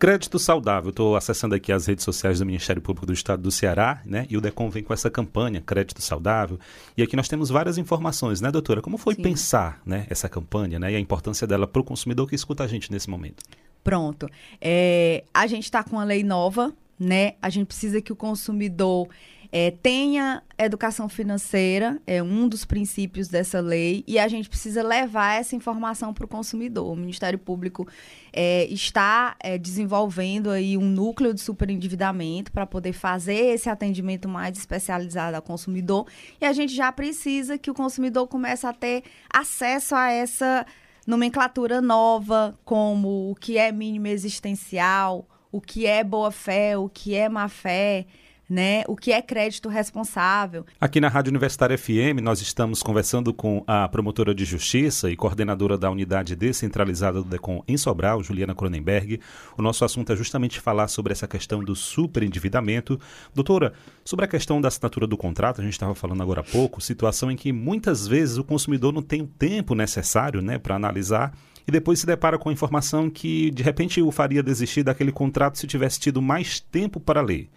[0.00, 0.88] Crédito saudável.
[0.88, 4.26] Estou acessando aqui as redes sociais do Ministério Público do Estado do Ceará, né?
[4.30, 6.58] E o DECOM vem com essa campanha, Crédito Saudável.
[6.96, 8.80] E aqui nós temos várias informações, né, doutora?
[8.80, 9.20] Como foi Sim.
[9.20, 12.66] pensar né, essa campanha né, e a importância dela para o consumidor que escuta a
[12.66, 13.44] gente nesse momento?
[13.84, 14.26] Pronto.
[14.58, 17.34] É, a gente está com uma lei nova, né?
[17.42, 19.06] A gente precisa que o consumidor
[19.52, 25.40] é, tenha educação financeira, é um dos princípios dessa lei, e a gente precisa levar
[25.40, 26.92] essa informação para o consumidor.
[26.92, 27.88] O Ministério Público
[28.32, 34.56] é, está é, desenvolvendo aí um núcleo de superendividamento para poder fazer esse atendimento mais
[34.56, 36.06] especializado ao consumidor,
[36.40, 40.64] e a gente já precisa que o consumidor comece a ter acesso a essa
[41.06, 47.14] nomenclatura nova, como o que é mínimo existencial, o que é boa fé, o que
[47.14, 48.06] é má fé,
[48.50, 48.82] né?
[48.88, 50.66] O que é crédito responsável.
[50.80, 55.78] Aqui na Rádio Universitária FM, nós estamos conversando com a promotora de justiça e coordenadora
[55.78, 59.20] da unidade descentralizada do DECOM em Sobral, Juliana Cronenberg.
[59.56, 63.00] O nosso assunto é justamente falar sobre essa questão do superendividamento.
[63.32, 63.72] Doutora,
[64.04, 67.30] sobre a questão da assinatura do contrato, a gente estava falando agora há pouco, situação
[67.30, 71.32] em que muitas vezes o consumidor não tem o tempo necessário, né, para analisar
[71.68, 75.56] e depois se depara com a informação que de repente o faria desistir daquele contrato
[75.56, 77.48] se tivesse tido mais tempo para ler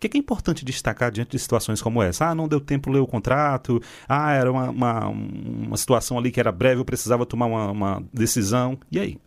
[0.00, 2.26] que, que é importante destacar diante de situações como essa?
[2.26, 6.40] Ah, não deu tempo ler o contrato, ah, era uma, uma, uma situação ali que
[6.40, 8.78] era breve, eu precisava tomar uma, uma decisão.
[8.90, 9.18] E aí?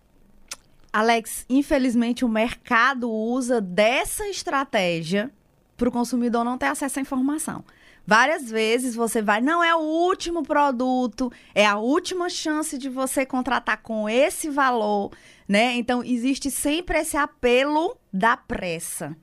[0.91, 5.31] Alex, infelizmente o mercado usa dessa estratégia
[5.77, 7.63] para o consumidor não ter acesso à informação.
[8.05, 13.25] Várias vezes você vai, não é o último produto, é a última chance de você
[13.25, 15.11] contratar com esse valor,
[15.47, 15.75] né?
[15.75, 19.15] Então existe sempre esse apelo da pressa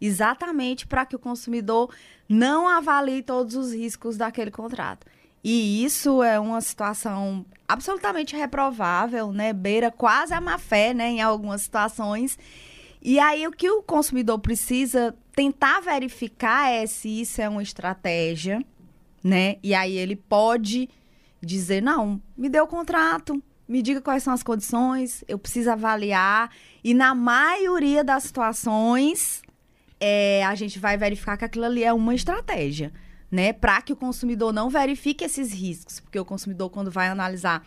[0.00, 1.94] exatamente para que o consumidor
[2.28, 5.06] não avalie todos os riscos daquele contrato.
[5.42, 9.52] E isso é uma situação absolutamente reprovável, né?
[9.52, 12.38] Beira quase a má fé, né, em algumas situações.
[13.02, 18.62] E aí o que o consumidor precisa tentar verificar é se isso é uma estratégia,
[19.24, 19.56] né?
[19.62, 20.88] E aí ele pode
[21.40, 26.50] dizer: "Não, me dê o contrato, me diga quais são as condições, eu preciso avaliar".
[26.84, 29.42] E na maioria das situações,
[30.00, 32.92] é, a gente vai verificar que aquilo ali é uma estratégia,
[33.30, 33.52] né?
[33.52, 36.00] Para que o consumidor não verifique esses riscos.
[36.00, 37.62] Porque o consumidor, quando vai analisar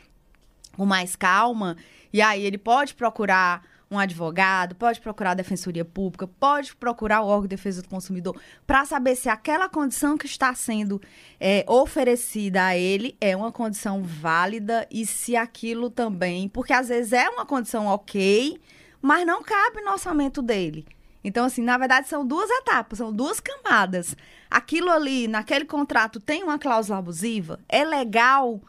[0.75, 1.77] com mais calma,
[2.11, 3.63] e aí ele pode procurar
[3.93, 8.35] um advogado, pode procurar a defensoria pública, pode procurar o órgão de defesa do consumidor
[8.65, 10.99] para saber se aquela condição que está sendo
[11.39, 17.13] é, oferecida a ele é uma condição válida e se aquilo também, porque às vezes
[17.13, 18.59] é uma condição ok,
[18.99, 20.87] mas não cabe no orçamento dele.
[21.23, 24.15] Então, assim, na verdade, são duas etapas, são duas camadas.
[24.51, 27.59] Aquilo ali, naquele contrato, tem uma cláusula abusiva?
[27.69, 28.59] É legal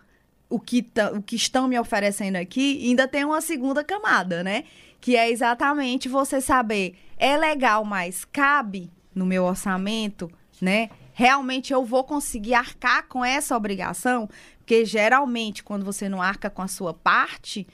[0.49, 2.79] o que, o que estão me oferecendo aqui?
[2.81, 4.65] E ainda tem uma segunda camada, né?
[5.01, 10.31] Que é exatamente você saber, é legal, mas cabe no meu orçamento,
[10.61, 10.91] né?
[11.13, 14.29] Realmente eu vou conseguir arcar com essa obrigação?
[14.59, 17.67] Porque geralmente, quando você não arca com a sua parte,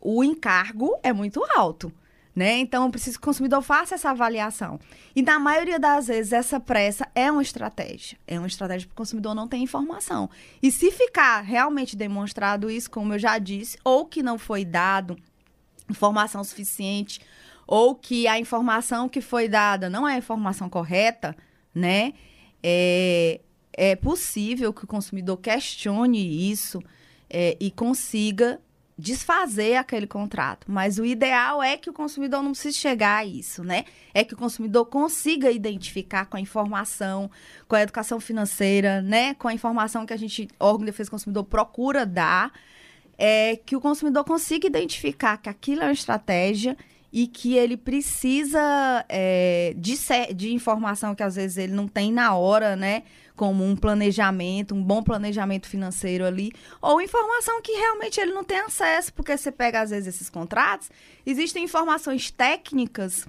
[0.00, 1.92] o encargo é muito alto
[2.34, 2.58] né?
[2.58, 4.78] Então, eu preciso que o consumidor faça essa avaliação.
[5.14, 8.18] E na maioria das vezes, essa pressa é uma estratégia.
[8.26, 10.30] É uma estratégia para o consumidor não ter informação.
[10.62, 15.16] E se ficar realmente demonstrado isso, como eu já disse, ou que não foi dado
[15.88, 17.20] informação suficiente,
[17.66, 21.36] ou que a informação que foi dada não é a informação correta,
[21.74, 22.14] né?
[22.62, 23.40] É,
[23.72, 26.82] é possível que o consumidor questione isso
[27.28, 28.60] é, e consiga
[29.00, 30.66] desfazer aquele contrato.
[30.70, 33.84] Mas o ideal é que o consumidor não precise chegar a isso, né?
[34.14, 37.30] É que o consumidor consiga identificar com a informação,
[37.66, 39.34] com a educação financeira, né?
[39.34, 42.52] Com a informação que a gente, órgão de defesa do consumidor, procura dar,
[43.18, 46.76] é que o consumidor consiga identificar que aquilo é uma estratégia
[47.12, 49.94] e que ele precisa é, de,
[50.34, 53.02] de informação que às vezes ele não tem na hora, né?
[53.36, 58.58] Como um planejamento, um bom planejamento financeiro ali, ou informação que realmente ele não tem
[58.58, 60.90] acesso, porque você pega às vezes esses contratos,
[61.24, 63.26] existem informações técnicas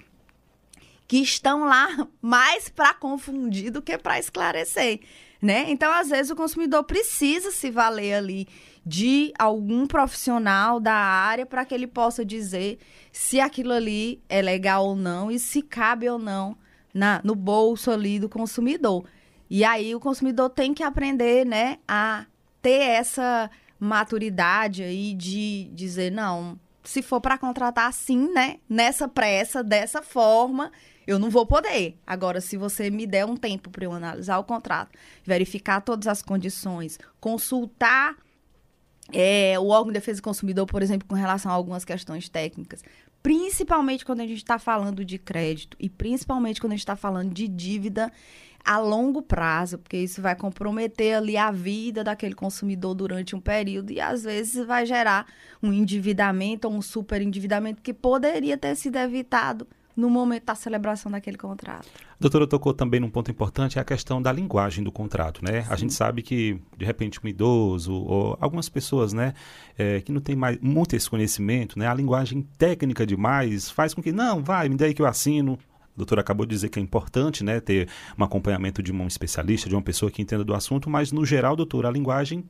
[1.08, 5.00] que estão lá mais para confundir do que para esclarecer,
[5.40, 5.66] né?
[5.68, 8.48] Então, às vezes o consumidor precisa se valer ali
[8.84, 12.78] de algum profissional da área para que ele possa dizer
[13.12, 16.56] se aquilo ali é legal ou não e se cabe ou não
[16.92, 19.04] na, no bolso ali do consumidor.
[19.54, 22.24] E aí o consumidor tem que aprender, né, a
[22.62, 29.62] ter essa maturidade aí de dizer, não, se for para contratar assim, né, nessa pressa,
[29.62, 30.72] dessa forma,
[31.06, 31.98] eu não vou poder.
[32.06, 36.22] Agora, se você me der um tempo para eu analisar o contrato, verificar todas as
[36.22, 38.16] condições, consultar
[39.12, 42.82] é, o órgão de defesa do consumidor, por exemplo, com relação a algumas questões técnicas,
[43.22, 47.34] principalmente quando a gente está falando de crédito e principalmente quando a gente está falando
[47.34, 48.10] de dívida
[48.64, 53.92] a longo prazo, porque isso vai comprometer ali a vida daquele consumidor durante um período
[53.92, 55.26] e às vezes vai gerar
[55.62, 61.36] um endividamento ou um superendividamento que poderia ter sido evitado no momento da celebração daquele
[61.36, 61.86] contrato.
[62.18, 65.62] Doutora tocou também num ponto importante, é a questão da linguagem do contrato, né?
[65.62, 65.68] Sim.
[65.70, 69.34] A gente sabe que, de repente, um idoso ou algumas pessoas, né,
[69.76, 74.02] é, que não tem mais muito esse conhecimento, né, a linguagem técnica demais faz com
[74.02, 75.58] que, não, vai, me dê aí que eu assino.
[75.94, 77.88] A doutora acabou de dizer que é importante, né, ter
[78.18, 81.54] um acompanhamento de um especialista, de uma pessoa que entenda do assunto, mas, no geral,
[81.54, 82.44] doutora, a linguagem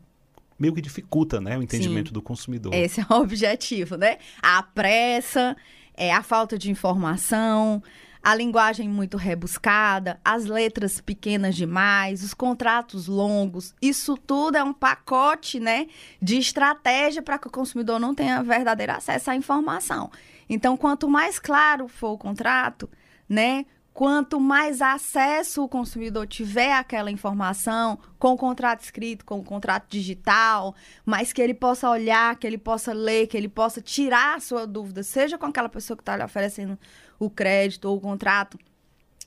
[0.58, 2.14] meio que dificulta, né, o entendimento Sim.
[2.14, 2.72] do consumidor.
[2.72, 4.18] Esse é o objetivo, né?
[4.40, 5.56] A pressa
[5.94, 7.82] é, a falta de informação,
[8.22, 14.72] a linguagem muito rebuscada, as letras pequenas demais, os contratos longos, isso tudo é um
[14.72, 15.88] pacote, né,
[16.20, 20.10] de estratégia para que o consumidor não tenha verdadeiro acesso à informação.
[20.48, 22.88] Então, quanto mais claro for o contrato,
[23.32, 23.64] né,
[23.94, 29.86] Quanto mais acesso o consumidor tiver àquela informação, com o contrato escrito, com o contrato
[29.90, 30.74] digital,
[31.04, 34.66] mais que ele possa olhar, que ele possa ler, que ele possa tirar a sua
[34.66, 36.78] dúvida, seja com aquela pessoa que está lhe oferecendo
[37.18, 38.58] o crédito ou o contrato,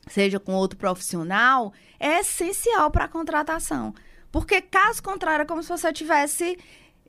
[0.08, 3.94] seja com outro profissional, é essencial para a contratação.
[4.32, 6.58] Porque, caso contrário, é como se você estivesse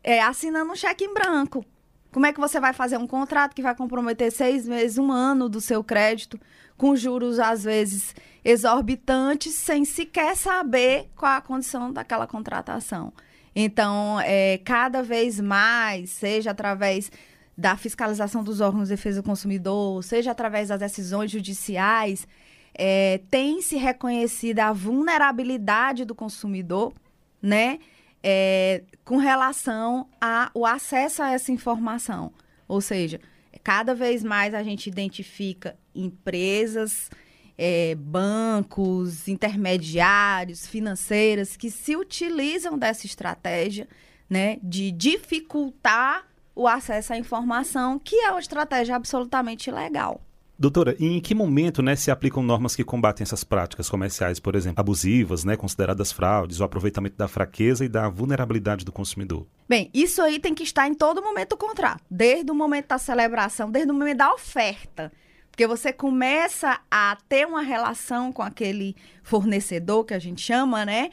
[0.04, 1.64] é, assinando um cheque em branco.
[2.12, 5.48] Como é que você vai fazer um contrato que vai comprometer seis meses, um ano
[5.48, 6.38] do seu crédito?
[6.76, 8.14] Com juros às vezes
[8.44, 13.12] exorbitantes, sem sequer saber qual a condição daquela contratação.
[13.54, 17.10] Então, é, cada vez mais, seja através
[17.56, 22.28] da fiscalização dos órgãos de defesa do consumidor, seja através das decisões judiciais,
[22.74, 26.92] é, tem se reconhecida a vulnerabilidade do consumidor,
[27.40, 27.78] né,
[28.22, 32.32] é, com relação ao acesso a essa informação.
[32.68, 33.20] Ou seja,
[33.66, 37.10] cada vez mais a gente identifica empresas,
[37.58, 43.88] é, bancos, intermediários, financeiras que se utilizam dessa estratégia
[44.30, 50.20] né, de dificultar o acesso à informação, que é uma estratégia absolutamente ilegal.
[50.58, 54.80] Doutora, em que momento né, se aplicam normas que combatem essas práticas comerciais, por exemplo,
[54.80, 59.46] abusivas, né, consideradas fraudes, o aproveitamento da fraqueza e da vulnerabilidade do consumidor?
[59.68, 62.96] Bem, isso aí tem que estar em todo momento do contrato, desde o momento da
[62.96, 65.12] celebração, desde o momento da oferta.
[65.50, 71.10] Porque você começa a ter uma relação com aquele fornecedor que a gente chama, né?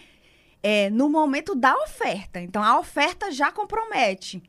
[0.61, 2.39] É, no momento da oferta.
[2.39, 4.41] Então, a oferta já compromete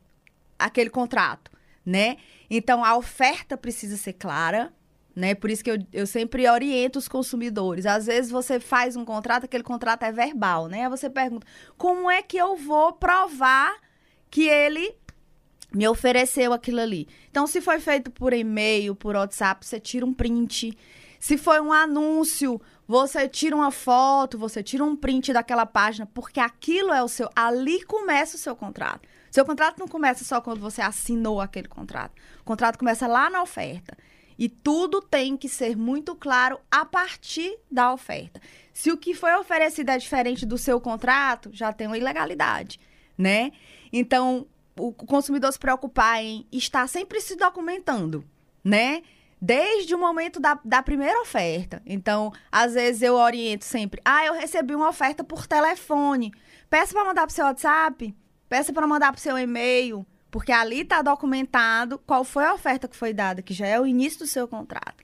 [0.57, 1.51] aquele contrato,
[1.85, 2.15] né?
[2.49, 4.73] Então, a oferta precisa ser clara,
[5.15, 5.33] né?
[5.33, 7.85] Por isso que eu, eu sempre oriento os consumidores.
[7.85, 10.83] Às vezes você faz um contrato, aquele contrato é verbal, né?
[10.83, 11.47] Aí você pergunta:
[11.77, 13.73] como é que eu vou provar
[14.29, 14.93] que ele
[15.73, 17.07] me ofereceu aquilo ali?
[17.31, 20.77] Então, se foi feito por e-mail, por WhatsApp, você tira um print.
[21.17, 26.39] Se foi um anúncio, você tira uma foto, você tira um print daquela página, porque
[26.39, 27.29] aquilo é o seu.
[27.35, 29.07] Ali começa o seu contrato.
[29.31, 32.13] Seu contrato não começa só quando você assinou aquele contrato.
[32.41, 33.97] O contrato começa lá na oferta.
[34.37, 38.41] E tudo tem que ser muito claro a partir da oferta.
[38.73, 42.79] Se o que foi oferecido é diferente do seu contrato, já tem uma ilegalidade,
[43.17, 43.51] né?
[43.91, 44.45] Então,
[44.77, 48.25] o consumidor se preocupar em estar sempre se documentando,
[48.63, 49.01] né?
[49.41, 51.81] Desde o momento da, da primeira oferta.
[51.85, 56.33] Então, às vezes eu oriento sempre: ah, eu recebi uma oferta por telefone.
[56.69, 58.15] Peça para mandar para o seu WhatsApp,
[58.49, 60.05] peça para mandar para o seu e-mail,
[60.35, 63.87] Porque ali está documentado qual foi a oferta que foi dada, que já é o
[63.87, 65.01] início do seu contrato.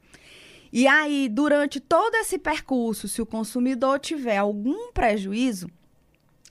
[0.74, 5.70] E aí, durante todo esse percurso, se o consumidor tiver algum prejuízo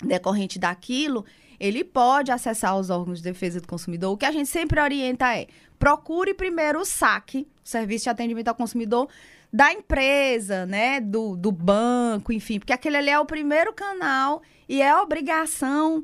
[0.03, 1.27] decorrente daquilo,
[1.61, 4.15] ele pode acessar os órgãos de defesa do consumidor.
[4.15, 5.47] O que a gente sempre orienta é:
[5.79, 9.11] procure primeiro o SAC, Serviço de Atendimento ao Consumidor,
[9.53, 14.81] da empresa, né, do, do banco, enfim, porque aquele ali é o primeiro canal e
[14.81, 16.03] é obrigação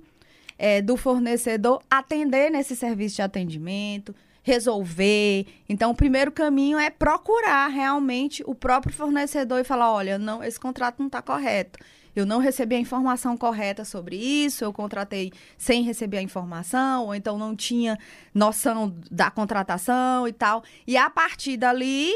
[0.58, 5.46] é, do fornecedor atender nesse serviço de atendimento, resolver.
[5.68, 10.58] Então, o primeiro caminho é procurar realmente o próprio fornecedor e falar: olha, não, esse
[10.58, 11.78] contrato não está correto.
[12.14, 17.14] Eu não recebi a informação correta sobre isso, eu contratei sem receber a informação, ou
[17.14, 17.98] então não tinha
[18.32, 20.64] noção da contratação e tal.
[20.86, 22.14] E a partir dali,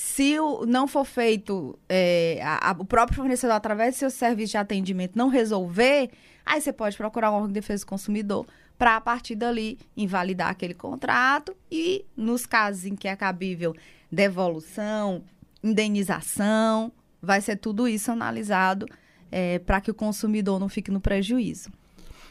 [0.00, 4.52] se o, não for feito, é, a, a, o próprio fornecedor, através do seu serviço
[4.52, 6.08] de atendimento, não resolver,
[6.46, 8.46] aí você pode procurar um órgão de defesa do consumidor
[8.78, 13.74] para, a partir dali, invalidar aquele contrato e, nos casos em que é cabível
[14.08, 15.24] devolução,
[15.64, 18.86] indenização, vai ser tudo isso analisado
[19.32, 21.72] é, para que o consumidor não fique no prejuízo.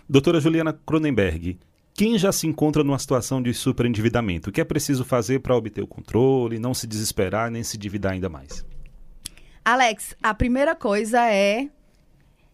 [0.08, 1.60] Doutora Juliana Cronenberg,
[1.98, 5.82] quem já se encontra numa situação de superendividamento, o que é preciso fazer para obter
[5.82, 8.64] o controle, não se desesperar nem se endividar ainda mais?
[9.66, 11.68] Alex, a primeira coisa é,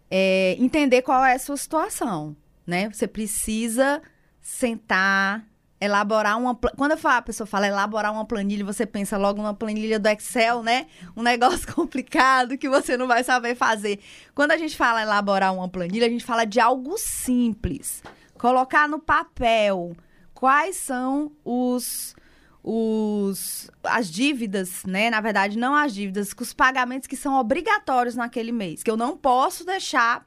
[0.09, 2.33] é entender qual é a sua situação,
[2.65, 2.89] né?
[2.89, 4.01] Você precisa
[4.41, 5.45] sentar,
[5.79, 6.55] elaborar uma.
[6.55, 10.63] Quando falo, a pessoa fala elaborar uma planilha, você pensa logo numa planilha do Excel,
[10.63, 10.87] né?
[11.17, 13.99] Um negócio complicado que você não vai saber fazer.
[14.33, 18.01] Quando a gente fala elaborar uma planilha, a gente fala de algo simples
[18.43, 19.95] colocar no papel
[20.33, 22.13] quais são os
[22.61, 25.09] os as dívidas, né?
[25.09, 29.15] Na verdade, não as dívidas, os pagamentos que são obrigatórios naquele mês, que eu não
[29.15, 30.25] posso deixar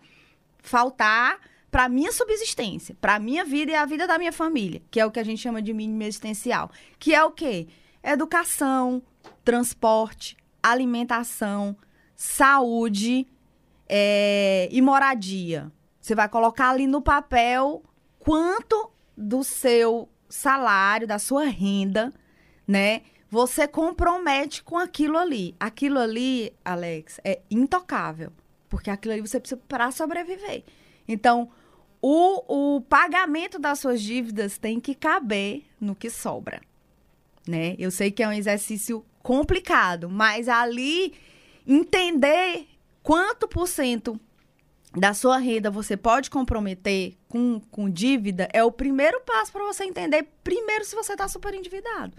[0.61, 1.39] faltar
[1.71, 5.11] para minha subsistência, para minha vida e a vida da minha família, que é o
[5.11, 7.69] que a gente chama de mínimo existencial, que é o quê?
[8.03, 9.03] Educação,
[9.45, 11.77] transporte, alimentação,
[12.14, 13.27] saúde
[13.87, 15.71] é, e moradia.
[16.01, 17.83] Você vai colocar ali no papel
[18.27, 22.12] quanto do seu salário, da sua renda,
[22.66, 23.03] né?
[23.31, 25.55] Você compromete com aquilo ali.
[25.61, 28.33] Aquilo ali, Alex, é intocável.
[28.68, 30.64] Porque aquilo ali você precisa para sobreviver.
[31.07, 31.49] Então,
[32.03, 36.61] o, o pagamento das suas dívidas tem que caber no que sobra.
[37.47, 37.77] Né?
[37.79, 41.14] Eu sei que é um exercício complicado, mas ali
[41.64, 42.66] entender
[43.05, 44.20] quanto por cento
[44.97, 49.84] da sua renda você pode comprometer com, com dívida é o primeiro passo para você
[49.84, 52.16] entender, primeiro, se você está super endividado.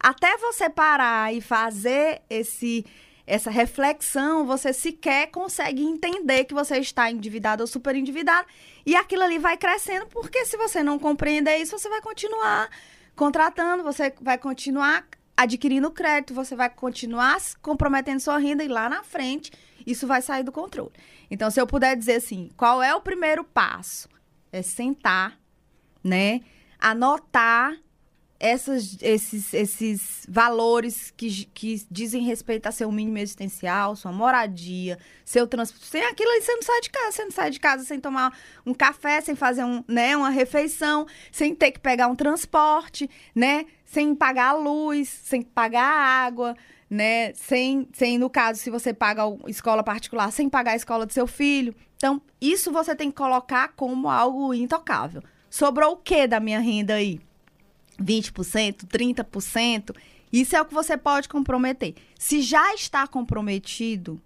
[0.00, 2.84] Até você parar e fazer esse
[3.26, 8.48] essa reflexão, você sequer consegue entender que você está endividado ou super endividado.
[8.86, 12.70] E aquilo ali vai crescendo, porque se você não compreender isso, você vai continuar
[13.14, 15.06] contratando, você vai continuar
[15.36, 19.52] adquirindo crédito, você vai continuar comprometendo sua renda e lá na frente
[19.90, 20.92] isso vai sair do controle.
[21.30, 24.08] Então, se eu puder dizer assim, qual é o primeiro passo?
[24.52, 25.38] É sentar,
[26.02, 26.40] né?
[26.78, 27.76] Anotar
[28.40, 35.46] essas, esses, esses valores que, que dizem respeito a seu mínimo existencial, sua moradia, seu
[35.46, 35.86] transporte.
[35.86, 37.12] Sem aquilo aí, você não sai de casa.
[37.12, 41.06] Você não sai de casa sem tomar um café, sem fazer um, né, uma refeição,
[41.32, 43.66] sem ter que pegar um transporte, né?
[43.84, 46.54] Sem pagar a luz, sem pagar a água
[46.90, 47.32] né?
[47.34, 51.26] Sem, sem, no caso, se você paga escola particular, sem pagar a escola do seu
[51.26, 51.74] filho.
[51.96, 55.22] Então, isso você tem que colocar como algo intocável.
[55.50, 57.20] Sobrou o que da minha renda aí?
[58.00, 59.96] 20%, 30%?
[60.32, 61.94] Isso é o que você pode comprometer.
[62.18, 64.20] Se já está comprometido,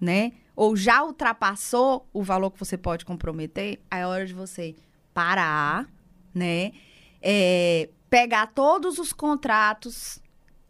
[0.00, 0.32] né?
[0.54, 4.74] Ou já ultrapassou o valor que você pode comprometer, é hora de você
[5.12, 5.86] parar,
[6.34, 6.72] né?
[7.20, 10.20] É, pegar todos os contratos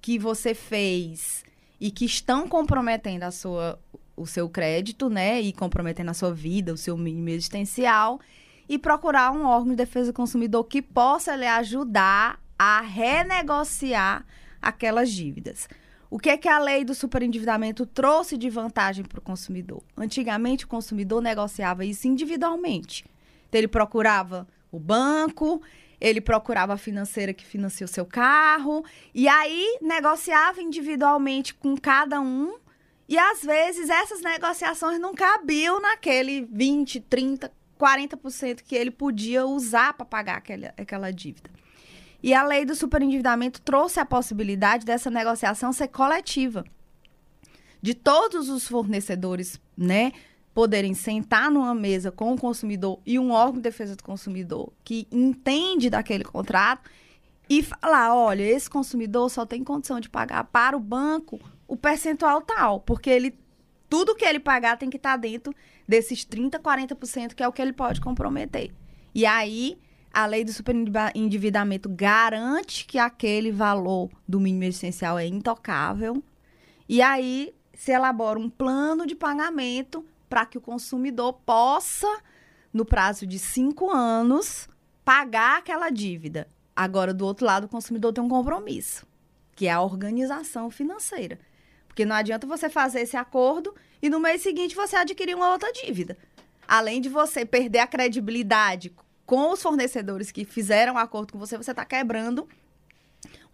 [0.07, 1.45] que você fez
[1.81, 3.77] e que estão comprometendo a sua,
[4.17, 5.41] o seu crédito, né?
[5.41, 8.21] E comprometendo a sua vida, o seu mínimo existencial.
[8.69, 14.25] E procurar um órgão de defesa do consumidor que possa lhe ajudar a renegociar
[14.63, 15.69] aquelas dívidas.
[16.09, 19.83] O que é que a lei do superendividamento trouxe de vantagem para o consumidor?
[19.97, 23.05] Antigamente, o consumidor negociava isso individualmente.
[23.49, 25.61] Então, ele procurava o banco,
[26.01, 28.85] ele procurava a financeira que financia o seu carro.
[29.15, 32.57] E aí negociava individualmente com cada um.
[33.09, 39.93] E às vezes essas negociações não cabiam naquele 20, 30, 40% que ele podia usar
[39.95, 41.51] para pagar aquela, aquela dívida.
[42.23, 46.65] E a lei do superendividamento trouxe a possibilidade dessa negociação ser coletiva.
[47.81, 50.13] De todos os fornecedores, né?
[50.57, 55.07] Poderem sentar numa mesa com o consumidor e um órgão de defesa do consumidor que
[55.13, 56.89] entende daquele contrato
[57.47, 61.39] e falar, olha, esse consumidor só tem condição de pagar para o banco
[61.69, 63.39] o percentual tal, porque ele
[63.87, 65.55] tudo que ele pagar tem que estar dentro
[65.87, 68.73] desses 30, 40% que é o que ele pode comprometer.
[69.15, 69.77] E aí
[70.11, 76.25] a lei do superendividamento garante que aquele valor do mínimo essencial é intocável.
[76.89, 82.09] E aí se elabora um plano de pagamento para que o consumidor possa,
[82.73, 84.69] no prazo de cinco anos,
[85.05, 86.49] pagar aquela dívida.
[86.75, 89.07] Agora, do outro lado, o consumidor tem um compromisso,
[89.55, 91.39] que é a organização financeira.
[91.87, 95.73] Porque não adianta você fazer esse acordo e no mês seguinte você adquirir uma outra
[95.73, 96.19] dívida.
[96.69, 101.57] Além de você perder a credibilidade com os fornecedores que fizeram o acordo com você,
[101.57, 102.47] você está quebrando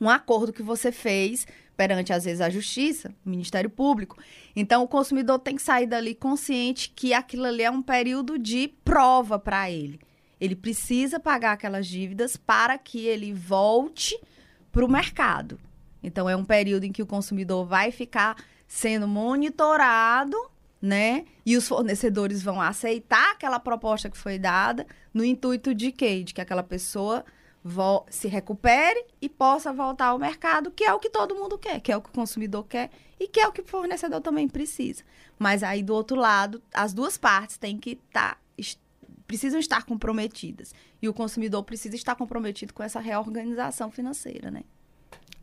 [0.03, 1.47] um acordo que você fez
[1.77, 4.19] perante, às vezes, a justiça, o Ministério Público.
[4.55, 8.67] Então, o consumidor tem que sair dali consciente que aquilo ali é um período de
[8.85, 10.01] prova para ele.
[10.41, 14.19] Ele precisa pagar aquelas dívidas para que ele volte
[14.73, 15.59] para o mercado.
[16.03, 18.37] Então, é um período em que o consumidor vai ficar
[18.67, 20.37] sendo monitorado,
[20.81, 21.27] né?
[21.47, 24.85] E os fornecedores vão aceitar aquela proposta que foi dada
[25.15, 26.25] no intuito de quê?
[26.25, 27.25] De que aquela pessoa
[28.11, 31.93] se recupere e possa voltar ao mercado, que é o que todo mundo quer, que
[31.93, 35.05] é o que o consumidor quer e que é o que o fornecedor também precisa.
[35.39, 38.39] Mas aí do outro lado, as duas partes têm que estar tá,
[39.27, 44.65] precisam estar comprometidas e o consumidor precisa estar comprometido com essa reorganização financeira, né?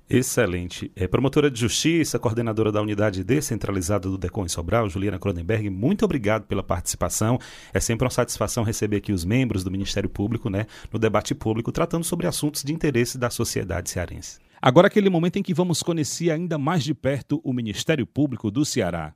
[0.09, 0.91] Excelente.
[0.95, 6.03] É, promotora de Justiça, coordenadora da Unidade Descentralizada do DECON em Sobral, Juliana Cronenberg, muito
[6.03, 7.37] obrigado pela participação.
[7.71, 11.71] É sempre uma satisfação receber aqui os membros do Ministério Público né, no debate público,
[11.71, 14.39] tratando sobre assuntos de interesse da sociedade cearense.
[14.59, 18.65] Agora aquele momento em que vamos conhecer ainda mais de perto o Ministério Público do
[18.65, 19.13] Ceará.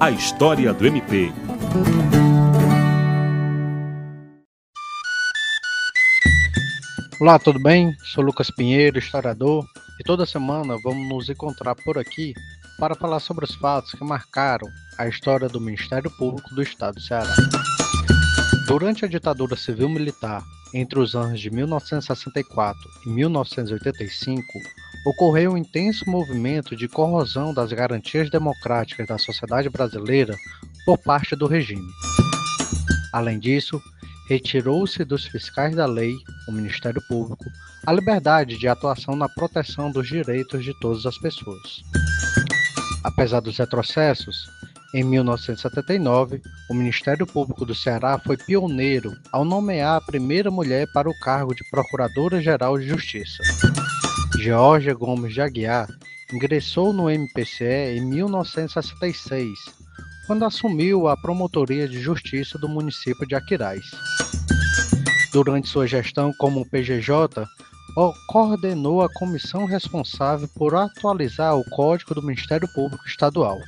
[0.00, 1.32] A história do MP.
[7.20, 7.96] Olá, tudo bem?
[8.02, 9.64] Sou Lucas Pinheiro, historiador,
[10.00, 12.34] e toda semana vamos nos encontrar por aqui
[12.76, 14.66] para falar sobre os fatos que marcaram
[14.98, 17.32] a história do Ministério Público do Estado do Ceará.
[18.66, 20.42] Durante a ditadura civil-militar,
[20.74, 24.42] entre os anos de 1964 e 1985,
[25.06, 30.34] ocorreu um intenso movimento de corrosão das garantias democráticas da sociedade brasileira
[30.84, 31.88] por parte do regime.
[33.12, 33.80] Além disso,
[34.28, 36.16] retirou-se dos fiscais da lei,
[36.48, 37.44] o Ministério Público,
[37.86, 41.82] a liberdade de atuação na proteção dos direitos de todas as pessoas.
[43.02, 44.48] Apesar dos retrocessos,
[44.94, 51.10] em 1979, o Ministério Público do Ceará foi pioneiro ao nomear a primeira mulher para
[51.10, 53.42] o cargo de Procuradora-Geral de Justiça.
[54.38, 55.88] Georgia Gomes de Aguiar
[56.32, 59.84] ingressou no MPCE em 1966
[60.26, 63.84] quando assumiu a Promotoria de Justiça do município de Aquiraz.
[65.34, 67.44] Durante sua gestão como PGJ,
[68.28, 73.58] coordenou a comissão responsável por atualizar o Código do Ministério Público Estadual.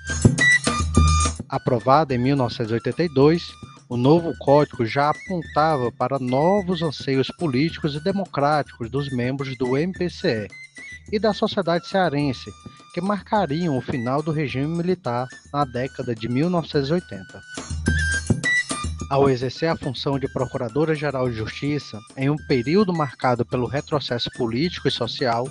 [1.49, 3.43] Aprovado em 1982,
[3.89, 10.47] o novo código já apontava para novos anseios políticos e democráticos dos membros do MPCE
[11.11, 12.49] e da sociedade cearense,
[12.95, 17.43] que marcariam o final do regime militar na década de 1980.
[19.11, 24.89] Ao exercer a função de Procuradora-Geral de Justiça em um período marcado pelo retrocesso político
[24.89, 25.49] e social,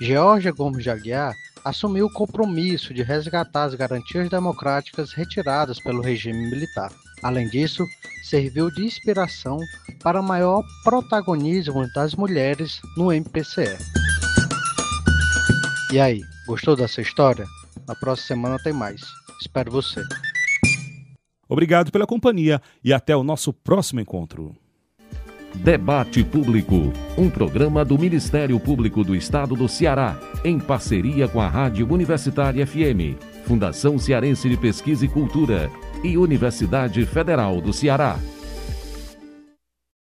[0.00, 1.34] Georgia Gomes de Aguiar
[1.64, 6.92] assumiu o compromisso de resgatar as garantias democráticas retiradas pelo regime militar.
[7.22, 7.86] Além disso,
[8.24, 9.58] serviu de inspiração
[10.02, 13.78] para maior protagonismo das mulheres no MPCE.
[15.92, 17.46] E aí, Gostou dessa história?
[17.86, 19.00] Na próxima semana tem mais.
[19.40, 20.02] Espero você.
[21.48, 24.54] Obrigado pela companhia e até o nosso próximo encontro.
[25.54, 31.48] Debate Público, um programa do Ministério Público do Estado do Ceará, em parceria com a
[31.48, 35.70] Rádio Universitária FM, Fundação Cearense de Pesquisa e Cultura
[36.02, 38.18] e Universidade Federal do Ceará.